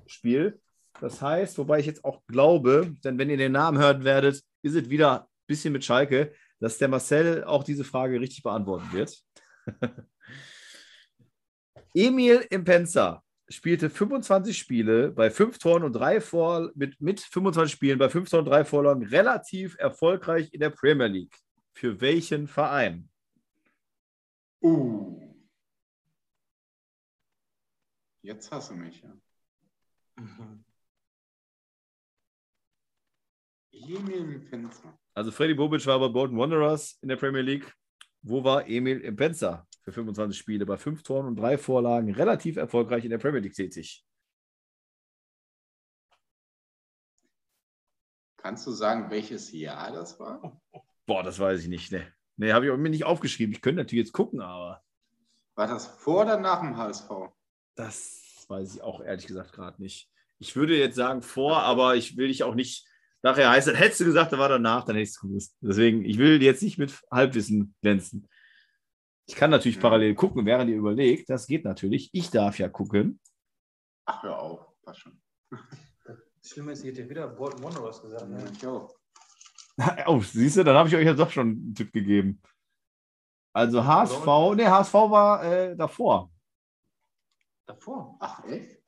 Spiel. 0.05 0.61
Das 1.01 1.19
heißt, 1.19 1.57
wobei 1.57 1.79
ich 1.79 1.87
jetzt 1.87 2.05
auch 2.05 2.21
glaube, 2.27 2.93
denn 3.03 3.17
wenn 3.17 3.31
ihr 3.31 3.37
den 3.37 3.53
Namen 3.53 3.79
hören 3.79 4.03
werdet, 4.03 4.43
ist 4.65 4.75
es 4.75 4.89
wieder 4.89 5.21
ein 5.21 5.27
bisschen 5.47 5.73
mit 5.73 5.85
Schalke, 5.85 6.33
dass 6.59 6.79
der 6.79 6.87
Marcel 6.87 7.43
auch 7.43 7.63
diese 7.63 7.83
Frage 7.83 8.19
richtig 8.19 8.41
beantworten 8.41 8.91
wird. 8.91 9.23
Emil 11.93 12.45
Impenza 12.49 13.23
spielte 13.47 13.91
25 13.91 14.57
Spiele 14.57 15.11
bei 15.11 15.29
5 15.29 15.59
Toren 15.59 15.83
und 15.83 15.93
3 15.93 16.19
Vor 16.19 16.71
mit, 16.73 16.99
mit 16.99 17.21
25 17.21 17.71
Spielen 17.71 17.99
bei 17.99 18.09
5 18.09 18.27
Toren 18.27 18.45
und 18.45 18.51
3 18.51 18.65
Vorlagen 18.65 19.05
relativ 19.05 19.77
erfolgreich 19.77 20.51
in 20.51 20.59
der 20.59 20.71
Premier 20.71 21.07
League. 21.07 21.37
Für 21.73 22.01
welchen 22.01 22.47
Verein? 22.47 23.07
Uh. 24.63 25.21
Jetzt 28.23 28.51
hast 28.51 28.71
du 28.71 28.75
mich, 28.75 29.03
ja. 29.03 29.15
Mhm. 30.15 30.64
Emil 33.87 34.41
Fenster. 34.41 34.97
Also 35.13 35.31
Freddy 35.31 35.53
Bobic 35.53 35.85
war 35.85 35.99
bei 35.99 36.07
Bolton 36.07 36.37
Wanderers 36.37 36.97
in 37.01 37.09
der 37.09 37.15
Premier 37.15 37.41
League. 37.41 37.73
Wo 38.21 38.43
war 38.43 38.67
Emil 38.67 39.01
Impenza 39.01 39.67
für 39.81 39.91
25 39.91 40.37
Spiele 40.37 40.65
bei 40.65 40.77
5 40.77 41.03
Toren 41.03 41.27
und 41.27 41.35
3 41.35 41.57
Vorlagen 41.57 42.13
relativ 42.13 42.57
erfolgreich 42.57 43.03
in 43.03 43.11
der 43.11 43.19
Premier 43.19 43.39
League 43.39 43.53
tätig? 43.53 44.03
Kannst 48.37 48.67
du 48.67 48.71
sagen, 48.71 49.09
welches 49.09 49.51
Jahr 49.51 49.91
das 49.91 50.19
war? 50.19 50.61
Boah, 51.05 51.23
das 51.23 51.39
weiß 51.39 51.61
ich 51.61 51.67
nicht. 51.67 51.91
Ne, 51.91 52.13
nee, 52.37 52.51
habe 52.51 52.67
ich 52.67 52.77
mir 52.77 52.89
nicht 52.89 53.05
aufgeschrieben. 53.05 53.53
Ich 53.53 53.61
könnte 53.61 53.81
natürlich 53.81 54.05
jetzt 54.05 54.13
gucken, 54.13 54.41
aber 54.41 54.83
War 55.55 55.67
das 55.67 55.87
vor 55.87 56.23
oder 56.23 56.37
nach 56.39 56.61
dem 56.61 56.77
HSV? 56.77 57.09
Das 57.75 58.45
weiß 58.47 58.75
ich 58.75 58.81
auch 58.81 59.01
ehrlich 59.01 59.27
gesagt 59.27 59.53
gerade 59.53 59.81
nicht. 59.81 60.11
Ich 60.37 60.55
würde 60.55 60.77
jetzt 60.77 60.95
sagen 60.95 61.21
vor, 61.21 61.59
aber 61.61 61.95
ich 61.95 62.17
will 62.17 62.27
dich 62.27 62.43
auch 62.43 62.55
nicht. 62.55 62.85
Nachher 63.25 63.49
heißt 63.49 63.67
es, 63.69 63.79
hättest 63.79 64.01
du 64.01 64.05
gesagt, 64.05 64.31
da 64.33 64.37
war 64.37 64.49
danach, 64.49 64.83
dann 64.85 64.95
hätte 64.97 65.01
ich 65.01 65.09
es 65.09 65.19
gewusst. 65.19 65.57
Deswegen, 65.59 66.05
ich 66.05 66.19
will 66.19 66.43
jetzt 66.43 66.61
nicht 66.61 66.77
mit 66.77 66.93
Halbwissen 67.09 67.73
glänzen. 67.81 68.29
Ich 69.25 69.33
kann 69.35 69.49
natürlich 69.49 69.77
Mhm. 69.77 69.81
parallel 69.81 70.13
gucken, 70.13 70.45
während 70.45 70.69
ihr 70.69 70.77
überlegt. 70.77 71.27
Das 71.31 71.47
geht 71.47 71.65
natürlich. 71.65 72.11
Ich 72.13 72.29
darf 72.29 72.59
ja 72.59 72.69
gucken. 72.69 73.19
Ach, 74.05 74.21
hör 74.21 74.37
auf. 74.39 74.67
Passt 74.83 74.99
schon. 74.99 75.19
Das 76.05 76.51
Schlimme 76.51 76.73
ist, 76.73 76.83
ihr 76.83 76.91
hättet 76.91 77.09
wieder 77.09 77.27
Bolton 77.27 77.63
Wanderers 77.63 77.99
gesagt. 77.99 78.29
Ne? 78.29 78.45
Ich 78.55 78.67
auch. 78.67 78.93
Oh, 80.05 80.21
siehst 80.21 80.57
du, 80.57 80.63
dann 80.63 80.75
habe 80.77 80.87
ich 80.87 80.95
euch 80.95 81.05
ja 81.05 81.13
doch 81.15 81.31
schon 81.31 81.47
einen 81.49 81.73
Tipp 81.75 81.91
gegeben. 81.91 82.39
Also 83.53 83.83
HSV, 83.83 84.53
ne, 84.55 84.69
HSV 84.69 84.93
war 84.93 85.43
äh, 85.43 85.75
davor. 85.75 86.31
Davor. 87.65 88.17
Ach, 88.19 88.43
echt? 88.45 88.79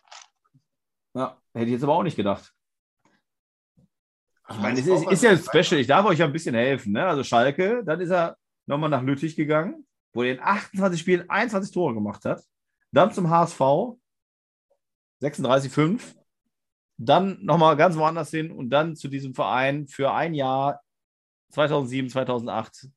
Ja, 1.15 1.41
hätte 1.55 1.65
ich 1.65 1.71
jetzt 1.71 1.83
aber 1.83 1.95
auch 1.95 2.03
nicht 2.03 2.15
gedacht. 2.15 2.53
Ich 4.49 4.59
meine, 4.59 4.79
es 4.79 4.87
ist, 4.87 5.11
ist 5.11 5.23
ja 5.23 5.31
ein 5.31 5.37
Special. 5.37 5.79
Ich 5.79 5.87
darf 5.87 6.05
euch 6.05 6.19
ja 6.19 6.25
ein 6.25 6.31
bisschen 6.31 6.55
helfen. 6.55 6.93
Ne? 6.93 7.05
Also 7.05 7.23
Schalke, 7.23 7.83
dann 7.85 7.99
ist 7.99 8.11
er 8.11 8.37
nochmal 8.65 8.89
nach 8.89 9.03
Lüttich 9.03 9.35
gegangen, 9.35 9.85
wo 10.13 10.23
er 10.23 10.33
in 10.33 10.39
28 10.39 10.99
Spielen 10.99 11.29
21 11.29 11.73
Tore 11.73 11.93
gemacht 11.93 12.23
hat. 12.23 12.41
Dann 12.91 13.11
zum 13.11 13.29
HSV, 13.29 13.59
36,5. 15.21 16.15
Dann 16.97 17.43
nochmal 17.43 17.75
ganz 17.75 17.95
woanders 17.95 18.31
hin 18.31 18.51
und 18.51 18.69
dann 18.69 18.95
zu 18.95 19.07
diesem 19.07 19.35
Verein 19.35 19.87
für 19.87 20.13
ein 20.13 20.33
Jahr 20.33 20.81
2007, 21.51 22.09
2008. 22.09 22.89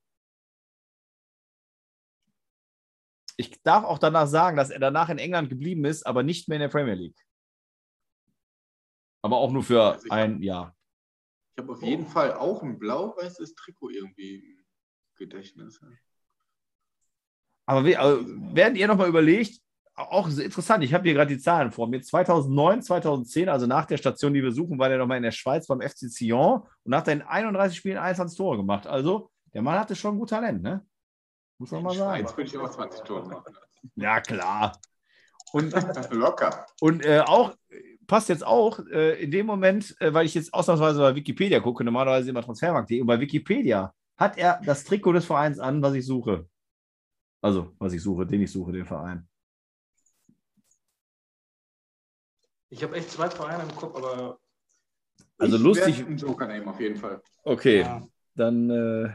Ich 3.36 3.60
darf 3.62 3.84
auch 3.84 3.98
danach 3.98 4.26
sagen, 4.26 4.56
dass 4.56 4.70
er 4.70 4.78
danach 4.78 5.08
in 5.08 5.18
England 5.18 5.48
geblieben 5.48 5.84
ist, 5.84 6.06
aber 6.06 6.22
nicht 6.22 6.48
mehr 6.48 6.56
in 6.56 6.62
der 6.62 6.68
Premier 6.68 6.94
League. 6.94 7.18
Aber 9.22 9.36
auch 9.38 9.50
nur 9.50 9.62
für 9.62 10.00
ein 10.10 10.42
Jahr. 10.42 10.76
Ich 11.60 11.64
habe 11.66 11.72
auf 11.74 11.82
jeden 11.82 12.06
Fall 12.06 12.32
auch 12.34 12.62
ein 12.62 12.78
blau-weißes 12.78 13.54
Trikot 13.54 13.90
irgendwie 13.90 14.36
im 14.36 14.64
Gedächtnis. 15.16 15.78
Aber 17.66 17.84
we- 17.84 17.98
also, 17.98 18.24
während 18.26 18.78
ihr 18.78 18.86
nochmal 18.88 19.08
überlegt, 19.08 19.60
auch 19.94 20.26
interessant. 20.28 20.82
Ich 20.82 20.94
habe 20.94 21.04
hier 21.04 21.12
gerade 21.12 21.34
die 21.34 21.40
Zahlen 21.40 21.70
vor 21.70 21.86
mir. 21.86 22.00
2009, 22.00 22.80
2010, 22.82 23.50
also 23.50 23.66
nach 23.66 23.84
der 23.84 23.98
Station, 23.98 24.32
die 24.32 24.42
wir 24.42 24.52
suchen, 24.52 24.78
war 24.78 24.88
der 24.88 24.96
nochmal 24.96 25.18
in 25.18 25.22
der 25.22 25.30
Schweiz 25.32 25.66
beim 25.66 25.82
FC 25.82 26.08
Sion 26.08 26.62
und 26.84 26.94
hat 26.94 27.06
in 27.08 27.20
31 27.20 27.76
Spielen 27.76 27.98
21 27.98 28.38
Tore 28.38 28.56
gemacht. 28.56 28.86
Also, 28.86 29.30
der 29.52 29.60
Mann 29.60 29.78
hatte 29.78 29.94
schon 29.94 30.18
gut 30.18 30.30
Talent, 30.30 30.62
ne? 30.62 30.86
Muss 31.58 31.70
man 31.72 31.82
mal 31.82 31.94
sagen. 31.94 32.20
Jetzt 32.22 32.34
würde 32.38 32.48
ich 32.48 32.56
auch 32.56 32.70
20 32.70 33.02
Tore 33.02 33.28
machen. 33.28 33.54
Ja, 33.96 34.20
klar. 34.22 34.80
Und, 35.52 35.72
Locker. 36.12 36.64
und 36.80 37.04
äh, 37.04 37.20
auch, 37.20 37.54
passt 38.10 38.28
jetzt 38.28 38.44
auch 38.44 38.80
äh, 38.90 39.22
in 39.22 39.30
dem 39.30 39.46
Moment, 39.46 39.94
äh, 40.00 40.12
weil 40.12 40.26
ich 40.26 40.34
jetzt 40.34 40.52
ausnahmsweise 40.52 40.98
bei 40.98 41.14
Wikipedia 41.14 41.60
gucke, 41.60 41.84
normalerweise 41.84 42.28
immer 42.28 42.42
Transfermarkt.de, 42.42 43.00
und 43.00 43.06
bei 43.06 43.20
Wikipedia 43.20 43.94
hat 44.18 44.36
er 44.36 44.60
das 44.64 44.82
Trikot 44.82 45.12
des 45.12 45.24
Vereins 45.24 45.60
an, 45.60 45.80
was 45.80 45.94
ich 45.94 46.04
suche. 46.04 46.48
Also, 47.40 47.72
was 47.78 47.92
ich 47.92 48.02
suche, 48.02 48.26
den 48.26 48.42
ich 48.42 48.50
suche, 48.50 48.72
den 48.72 48.84
Verein. 48.84 49.28
Ich 52.68 52.82
habe 52.82 52.96
echt 52.96 53.10
zwei 53.12 53.30
Vereine 53.30 53.62
im 53.62 53.76
Kopf, 53.76 53.94
aber 53.96 54.40
Also 55.38 55.56
ich 55.56 55.62
lustig. 55.62 56.04
einen 56.04 56.18
Joker 56.18 56.48
nehmen, 56.48 56.66
auf 56.66 56.80
jeden 56.80 56.96
Fall. 56.96 57.22
Okay, 57.44 57.82
ja, 57.82 58.02
dann 58.34 58.70
äh, 58.70 59.14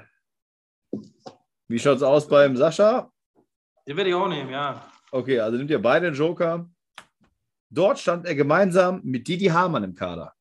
wie 1.67 1.79
schaut 1.79 1.97
es 1.97 2.03
aus 2.03 2.29
beim 2.29 2.55
Sascha? 2.55 3.11
den 3.85 3.97
werde 3.97 4.09
ich 4.09 4.15
auch 4.15 4.29
nehmen, 4.29 4.49
ja. 4.49 4.89
Okay, 5.11 5.39
also 5.41 5.57
nimmt 5.57 5.69
ihr 5.69 5.81
beide 5.81 6.07
einen 6.07 6.15
Joker. 6.15 6.69
Dort 7.69 7.99
stand 7.99 8.25
er 8.25 8.35
gemeinsam 8.35 9.01
mit 9.03 9.27
Didi 9.27 9.47
Hamann 9.47 9.83
im 9.83 9.95
Kader. 9.95 10.33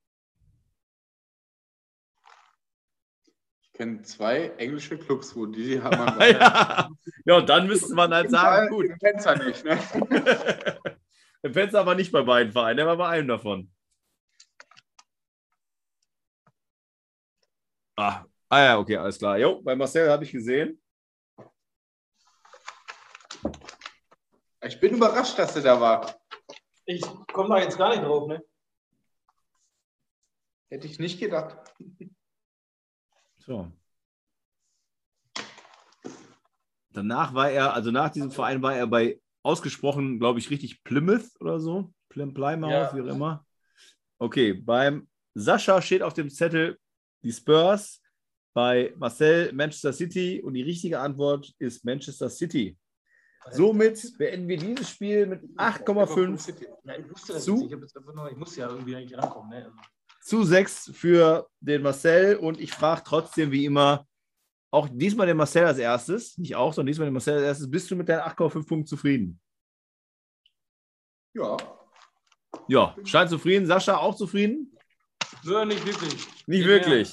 Ich 3.62 3.72
kenne 3.72 4.02
zwei 4.02 4.50
englische 4.58 4.96
Clubs, 4.98 5.34
wo 5.34 5.46
die 5.46 5.80
haben. 5.82 6.20
ja. 6.20 6.88
ja, 7.24 7.37
und 7.37 7.48
dann 7.48 7.66
müsste 7.66 7.94
man 7.94 8.12
halt 8.14 8.30
sagen, 8.30 8.68
gut. 8.68 8.88
Den 8.88 8.98
Fenster 9.00 9.37
nicht, 9.44 9.64
ne? 9.64 9.78
Der 11.42 11.52
Fenster 11.52 11.80
aber 11.80 11.94
nicht 11.94 12.10
bei 12.10 12.22
beiden 12.22 12.52
Vereinen, 12.52 12.78
der 12.78 12.87
war 12.87 12.96
bei 12.96 13.08
einem 13.08 13.28
davon. 13.28 13.70
Ah, 17.96 18.24
ah 18.48 18.62
ja, 18.62 18.78
okay, 18.78 18.96
alles 18.96 19.18
klar. 19.18 19.37
Jo, 19.38 19.60
bei 19.60 19.76
Marcel 19.76 20.10
habe 20.10 20.24
ich 20.24 20.32
gesehen. 20.32 20.80
Ich 24.62 24.80
bin 24.80 24.94
überrascht, 24.94 25.38
dass 25.38 25.54
er 25.56 25.62
da 25.62 25.78
war. 25.78 26.18
Ich 26.86 27.02
komme 27.32 27.48
da 27.56 27.62
jetzt 27.62 27.78
gar 27.78 27.90
nicht 27.90 28.02
drauf, 28.02 28.28
ne? 28.28 28.42
Hätte 30.70 30.86
ich 30.86 30.98
nicht 30.98 31.18
gedacht. 31.20 31.56
So. 33.38 33.70
Danach 36.90 37.34
war 37.34 37.50
er, 37.50 37.74
also 37.74 37.90
nach 37.90 38.10
diesem 38.10 38.30
Verein 38.30 38.62
war 38.62 38.74
er 38.74 38.86
bei 38.86 39.20
ausgesprochen, 39.42 40.18
glaube 40.18 40.38
ich, 40.38 40.50
richtig 40.50 40.82
Plymouth 40.84 41.28
oder 41.40 41.58
so. 41.60 41.92
Plym 42.08 42.32
Plymouth, 42.32 42.70
Ja. 42.70 42.94
wie 42.94 43.00
auch 43.02 43.14
immer. 43.14 43.46
Okay, 44.18 44.52
beim 44.54 45.08
Sascha 45.34 45.82
steht 45.82 46.02
auf 46.02 46.14
dem 46.14 46.30
Zettel 46.30 46.78
die 47.22 47.32
Spurs, 47.32 48.00
bei 48.52 48.94
Marcel 48.96 49.52
Manchester 49.52 49.92
City 49.92 50.40
und 50.40 50.54
die 50.54 50.62
richtige 50.62 51.00
Antwort 51.00 51.52
ist 51.58 51.84
Manchester 51.84 52.30
City. 52.30 52.78
Somit 53.50 54.16
beenden 54.18 54.48
wir 54.48 54.57
dieses 54.57 54.90
Spiel 54.90 55.26
mit 55.26 55.42
8,5 55.57 56.54
Ja, 56.85 56.96
ich 56.96 57.11
wusste 57.11 57.35
das 57.35 57.44
Zu? 57.44 57.68
ja 58.57 58.68
irgendwie 58.68 58.96
eigentlich 58.96 59.16
rankommen, 59.18 59.50
ne? 59.50 59.64
Also, 59.64 59.76
zu 60.22 60.44
6 60.44 60.92
für 60.94 61.48
den 61.61 61.83
Marcel 61.83 62.37
und 62.37 62.59
ich 62.59 62.72
frage 62.72 63.02
trotzdem 63.04 63.50
wie 63.50 63.66
immer, 63.66 64.07
auch 64.70 64.88
diesmal 64.90 65.26
den 65.26 65.37
Marcel 65.37 65.66
als 65.66 65.78
erstes, 65.78 66.38
nicht 66.38 66.57
auch, 66.57 66.72
sondern 66.72 66.88
diesmal 66.88 67.07
den 67.07 67.12
Marcel 67.12 67.35
als 67.35 67.44
erstes, 67.44 67.70
bist 67.70 67.90
du 67.90 67.96
mit 67.96 68.09
deinen 68.09 68.22
8,5 68.22 68.66
Punkten 68.66 68.87
zufrieden? 68.87 69.40
Ja. 71.35 71.57
Ja, 72.68 72.96
scheint 73.04 73.30
zufrieden. 73.30 73.66
Sascha 73.66 73.96
auch 73.96 74.14
zufrieden? 74.14 74.76
Nö, 75.42 75.64
nicht 75.64 75.85
wirklich. 75.85 76.14
Nicht 76.46 76.46
Nicht 76.46 76.66
wirklich. 76.66 77.12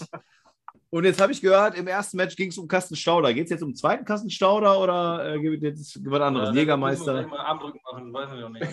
Und 0.94 1.06
jetzt 1.06 1.22
habe 1.22 1.32
ich 1.32 1.40
gehört, 1.42 1.78
im 1.78 1.88
ersten 1.88 2.18
Match 2.18 2.36
ging 2.36 2.50
es 2.50 2.58
um 2.58 2.68
Kasten 2.68 2.98
Stauder. 2.98 3.34
Geht 3.34 3.46
es 3.46 3.50
jetzt 3.52 3.64
um 3.64 3.70
den 3.70 3.76
zweiten 3.78 4.04
Kasten 4.04 4.30
Stauder 4.30 4.78
oder 4.78 5.36
äh, 5.36 5.40
gibt 5.40 5.64
es 5.64 5.96
jetzt 5.96 6.06
was 6.06 6.20
anderes? 6.22 6.50
Ja, 6.50 6.56
Jägermeister. 6.56 7.26
Armdrücken 7.32 7.80
machen, 7.90 8.14
weiß 8.14 8.30
ich 8.38 8.44
auch 8.44 8.50
nicht. 8.50 8.68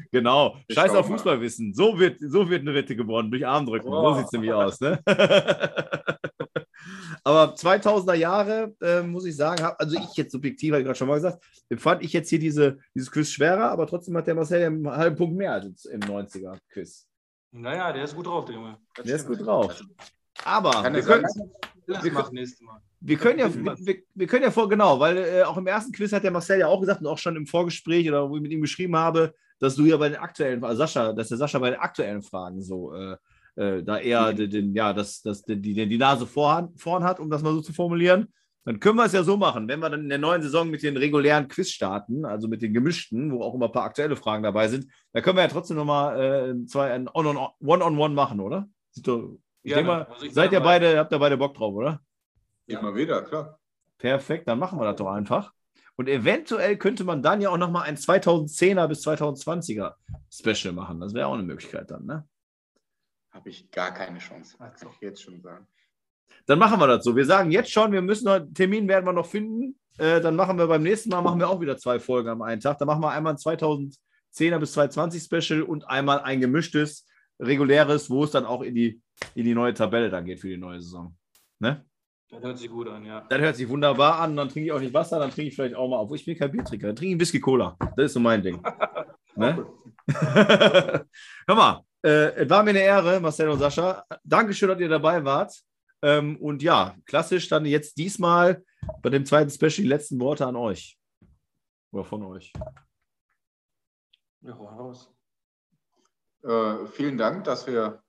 genau. 0.10 0.56
Ich 0.66 0.74
Scheiß 0.74 0.92
auf. 0.94 1.06
Fußballwissen. 1.06 1.74
So 1.74 1.98
wird, 1.98 2.16
so 2.20 2.48
wird 2.48 2.62
eine 2.62 2.72
Wette 2.72 2.96
gewonnen, 2.96 3.30
durch 3.30 3.46
Armdrücken. 3.46 3.90
So 3.90 3.92
Wow. 3.92 4.16
sieht 4.16 4.24
es 4.26 4.32
nämlich 4.32 4.52
aus. 4.54 4.80
Ne? 4.80 4.98
Aber 7.24 7.54
2000er 7.54 8.14
Jahre, 8.14 8.74
äh, 8.80 9.02
muss 9.02 9.26
ich 9.26 9.36
sagen, 9.36 9.62
hab, 9.62 9.78
also 9.78 9.96
ich 9.96 10.16
jetzt 10.16 10.32
subjektiv, 10.32 10.72
habe 10.72 10.80
ich 10.80 10.86
gerade 10.86 10.98
schon 10.98 11.08
mal 11.08 11.14
gesagt, 11.16 11.44
fand 11.76 12.02
ich 12.02 12.12
jetzt 12.12 12.30
hier 12.30 12.38
diese, 12.40 12.78
dieses 12.94 13.10
Quiz 13.10 13.28
schwerer, 13.30 13.70
aber 13.70 13.86
trotzdem 13.86 14.16
hat 14.16 14.26
der 14.26 14.34
Marcel 14.34 14.60
ja 14.60 14.66
einen 14.66 14.90
halben 14.90 15.14
Punkt 15.16 15.36
mehr 15.36 15.52
als 15.52 15.84
im 15.84 16.00
90er-Quiz. 16.00 17.06
naja, 17.52 17.92
der 17.92 18.04
ist 18.04 18.16
gut 18.16 18.26
drauf, 18.26 18.46
der 18.46 18.54
Junge. 18.56 18.78
Der 19.04 19.14
ist 19.14 19.26
gut 19.26 19.40
drauf. 19.46 19.80
Aber 20.44 20.70
wir 20.94 21.02
können, 21.02 21.24
Wir 23.00 23.16
können 23.16 23.38
ja, 23.38 23.46
wir, 23.54 23.96
wir- 24.14 24.26
können 24.26 24.42
ja 24.44 24.50
vor, 24.50 24.68
genau, 24.68 24.98
weil 25.00 25.16
äh, 25.18 25.42
auch 25.42 25.56
im 25.56 25.66
ersten 25.66 25.92
Quiz 25.92 26.12
hat 26.12 26.22
der 26.24 26.30
Marcel 26.30 26.60
ja 26.60 26.68
auch 26.68 26.80
gesagt 26.80 27.00
und 27.00 27.06
auch 27.06 27.18
schon 27.18 27.36
im 27.36 27.46
Vorgespräch 27.46 28.08
oder 28.08 28.28
wo 28.30 28.36
ich 28.36 28.42
mit 28.42 28.52
ihm 28.52 28.60
geschrieben 28.60 28.96
habe, 28.96 29.34
dass 29.58 29.74
du 29.76 29.84
ja 29.84 29.96
bei 29.96 30.08
den 30.08 30.18
aktuellen, 30.18 30.62
also 30.64 30.78
Sascha, 30.78 31.12
dass 31.12 31.28
der 31.28 31.38
Sascha 31.38 31.58
bei 31.58 31.70
den 31.70 31.80
aktuellen 31.80 32.22
Fragen 32.22 32.62
so 32.62 32.92
äh, 32.94 33.16
äh, 33.56 33.82
da 33.82 33.98
eher 33.98 34.32
den, 34.32 34.50
den, 34.50 34.74
ja, 34.74 34.92
das, 34.92 35.20
das, 35.22 35.42
die, 35.44 35.60
die, 35.60 35.74
die 35.88 35.98
Nase 35.98 36.26
vorn, 36.26 36.72
vorn 36.76 37.04
hat, 37.04 37.20
um 37.20 37.28
das 37.30 37.42
mal 37.42 37.52
so 37.52 37.60
zu 37.60 37.72
formulieren. 37.72 38.32
Dann 38.64 38.78
können 38.78 38.96
wir 38.96 39.04
es 39.06 39.12
ja 39.12 39.24
so 39.24 39.36
machen, 39.36 39.66
wenn 39.66 39.80
wir 39.80 39.90
dann 39.90 40.02
in 40.02 40.08
der 40.08 40.18
neuen 40.18 40.40
Saison 40.40 40.70
mit 40.70 40.84
den 40.84 40.96
regulären 40.96 41.48
Quiz 41.48 41.70
starten, 41.70 42.24
also 42.24 42.46
mit 42.46 42.62
den 42.62 42.72
gemischten, 42.72 43.32
wo 43.32 43.42
auch 43.42 43.54
immer 43.54 43.66
ein 43.66 43.72
paar 43.72 43.82
aktuelle 43.84 44.14
Fragen 44.14 44.44
dabei 44.44 44.68
sind, 44.68 44.86
dann 45.12 45.22
können 45.24 45.36
wir 45.36 45.42
ja 45.42 45.48
trotzdem 45.48 45.76
nochmal 45.76 46.54
äh, 46.60 46.66
zwei 46.66 46.92
ein 46.92 47.08
On- 47.12 47.26
on- 47.26 47.48
One-on-One 47.60 48.14
machen, 48.14 48.38
oder? 48.38 48.68
Sieht 48.92 49.08
doch, 49.08 49.36
ich 49.62 49.72
denke 49.74 49.90
mal, 49.90 50.04
Also 50.04 50.26
ich 50.26 50.34
seid 50.34 50.52
ihr 50.52 50.60
mal- 50.60 50.64
beide, 50.64 50.98
habt 50.98 51.12
ihr 51.12 51.18
beide 51.18 51.36
Bock 51.36 51.54
drauf, 51.54 51.74
oder? 51.74 52.00
Immer 52.66 52.94
wieder, 52.94 53.22
klar. 53.22 53.58
Perfekt, 53.98 54.48
dann 54.48 54.58
machen 54.58 54.78
wir 54.78 54.84
das 54.84 54.96
doch 54.96 55.08
einfach. 55.10 55.52
Und 55.96 56.08
eventuell 56.08 56.76
könnte 56.78 57.04
man 57.04 57.22
dann 57.22 57.40
ja 57.40 57.50
auch 57.50 57.58
nochmal 57.58 57.84
ein 57.84 57.96
2010er 57.96 58.88
bis 58.88 59.02
2020er 59.06 59.94
Special 60.32 60.72
machen. 60.72 61.00
Das 61.00 61.12
wäre 61.14 61.26
auch 61.26 61.34
eine 61.34 61.42
Möglichkeit 61.42 61.90
dann, 61.90 62.06
ne? 62.06 62.26
Habe 63.30 63.50
ich 63.50 63.70
gar 63.70 63.92
keine 63.92 64.18
Chance. 64.18 64.56
Ach 64.58 64.76
so. 64.76 64.86
Kann 64.86 64.94
ich 64.94 65.00
jetzt 65.02 65.22
schon 65.22 65.40
sagen. 65.42 65.66
Dann 66.46 66.58
machen 66.58 66.80
wir 66.80 66.86
das 66.86 67.04
so. 67.04 67.14
Wir 67.14 67.26
sagen 67.26 67.50
jetzt 67.50 67.70
schon, 67.70 67.92
wir 67.92 68.02
müssen 68.02 68.24
noch, 68.24 68.40
Termin 68.54 68.88
werden 68.88 69.04
wir 69.04 69.12
noch 69.12 69.26
finden. 69.26 69.78
Äh, 69.98 70.20
dann 70.22 70.34
machen 70.34 70.56
wir 70.58 70.66
beim 70.66 70.82
nächsten 70.82 71.10
Mal 71.10 71.20
machen 71.20 71.38
wir 71.38 71.48
auch 71.48 71.60
wieder 71.60 71.76
zwei 71.76 72.00
Folgen 72.00 72.30
am 72.30 72.42
einen 72.42 72.60
Tag. 72.60 72.78
Dann 72.78 72.86
machen 72.86 73.02
wir 73.02 73.10
einmal 73.10 73.34
ein 73.34 73.38
2010er 73.38 74.58
bis 74.58 74.72
2020 74.72 75.22
Special 75.22 75.62
und 75.62 75.86
einmal 75.88 76.20
ein 76.20 76.40
gemischtes, 76.40 77.06
reguläres, 77.38 78.08
wo 78.08 78.24
es 78.24 78.30
dann 78.30 78.46
auch 78.46 78.62
in 78.62 78.74
die, 78.74 79.01
in 79.34 79.44
die 79.44 79.54
neue 79.54 79.74
Tabelle 79.74 80.10
dann 80.10 80.24
geht 80.24 80.40
für 80.40 80.48
die 80.48 80.56
neue 80.56 80.80
Saison. 80.80 81.16
Ne? 81.58 81.84
Das 82.30 82.42
hört 82.42 82.58
sich 82.58 82.70
gut 82.70 82.88
an, 82.88 83.04
ja. 83.04 83.26
Das 83.28 83.40
hört 83.40 83.56
sich 83.56 83.68
wunderbar 83.68 84.20
an. 84.20 84.34
Dann 84.36 84.48
trinke 84.48 84.66
ich 84.66 84.72
auch 84.72 84.80
nicht 84.80 84.94
Wasser, 84.94 85.18
dann 85.18 85.30
trinke 85.30 85.48
ich 85.48 85.54
vielleicht 85.54 85.74
auch 85.74 85.88
mal, 85.88 85.98
obwohl 85.98 86.16
ich 86.16 86.24
bin 86.24 86.36
kein 86.36 86.50
Biertrinker, 86.50 86.86
dann 86.88 86.96
trinke 86.96 87.14
ich 87.14 87.20
Whisky 87.20 87.40
Cola. 87.40 87.76
Das 87.96 88.06
ist 88.06 88.12
so 88.14 88.20
mein 88.20 88.42
Ding. 88.42 88.60
ne? 89.36 89.66
Hör 91.46 91.54
mal, 91.54 91.84
äh, 92.02 92.32
es 92.34 92.50
war 92.50 92.62
mir 92.62 92.70
eine 92.70 92.80
Ehre, 92.80 93.20
Marcel 93.20 93.50
und 93.50 93.58
Sascha. 93.58 94.04
Dankeschön, 94.24 94.68
dass 94.68 94.80
ihr 94.80 94.88
dabei 94.88 95.22
wart. 95.24 95.54
Ähm, 96.02 96.36
und 96.38 96.62
ja, 96.62 96.96
klassisch 97.04 97.48
dann 97.48 97.64
jetzt 97.64 97.96
diesmal 97.98 98.64
bei 99.02 99.10
dem 99.10 99.24
zweiten 99.24 99.50
Special 99.50 99.82
die 99.82 99.88
letzten 99.88 100.18
Worte 100.18 100.46
an 100.46 100.56
euch. 100.56 100.98
Oder 101.92 102.04
von 102.04 102.22
euch. 102.24 102.52
Ja, 104.40 104.54
raus. 104.54 105.12
Äh, 106.42 106.86
vielen 106.86 107.18
Dank, 107.18 107.44
dass 107.44 107.66
wir 107.66 108.01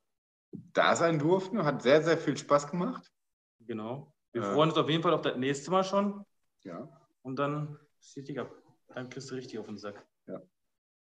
da 0.74 0.96
sein 0.96 1.20
durften. 1.20 1.64
Hat 1.64 1.82
sehr, 1.82 2.02
sehr 2.02 2.18
viel 2.18 2.38
Spaß 2.38 2.70
gemacht. 2.70 3.12
Genau. 3.60 4.14
Wir 4.32 4.42
Ja. 4.42 4.54
freuen 4.54 4.70
uns 4.70 4.78
auf 4.78 4.90
jeden 4.90 5.04
Fall 5.04 5.14
auf 5.14 5.22
das 5.22 5.38
nächste 5.38 5.72
Mal 5.72 5.84
schon. 5.84 6.26
Ja. 6.64 6.88
Und 7.22 7.38
dann 7.38 7.78
richtig 8.16 8.40
ab. 8.40 8.52
Dann 8.94 9.10
kriegst 9.10 9.30
du 9.32 9.36
richtig 9.36 9.60
auf 9.60 9.66
den 9.66 9.78
Sack. 9.78 10.06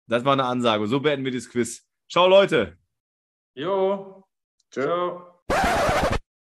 Das 0.10 0.24
war 0.24 0.34
eine 0.34 0.46
Ansage. 0.46 0.88
So 0.88 1.02
beenden 1.02 1.26
wir 1.26 1.34
das 1.34 1.50
Quiz. 1.50 1.86
Ciao, 2.10 2.28
Leute. 2.28 2.78
Jo. 3.56 4.26
Tschö. 4.72 4.84
Ciao. 4.84 6.17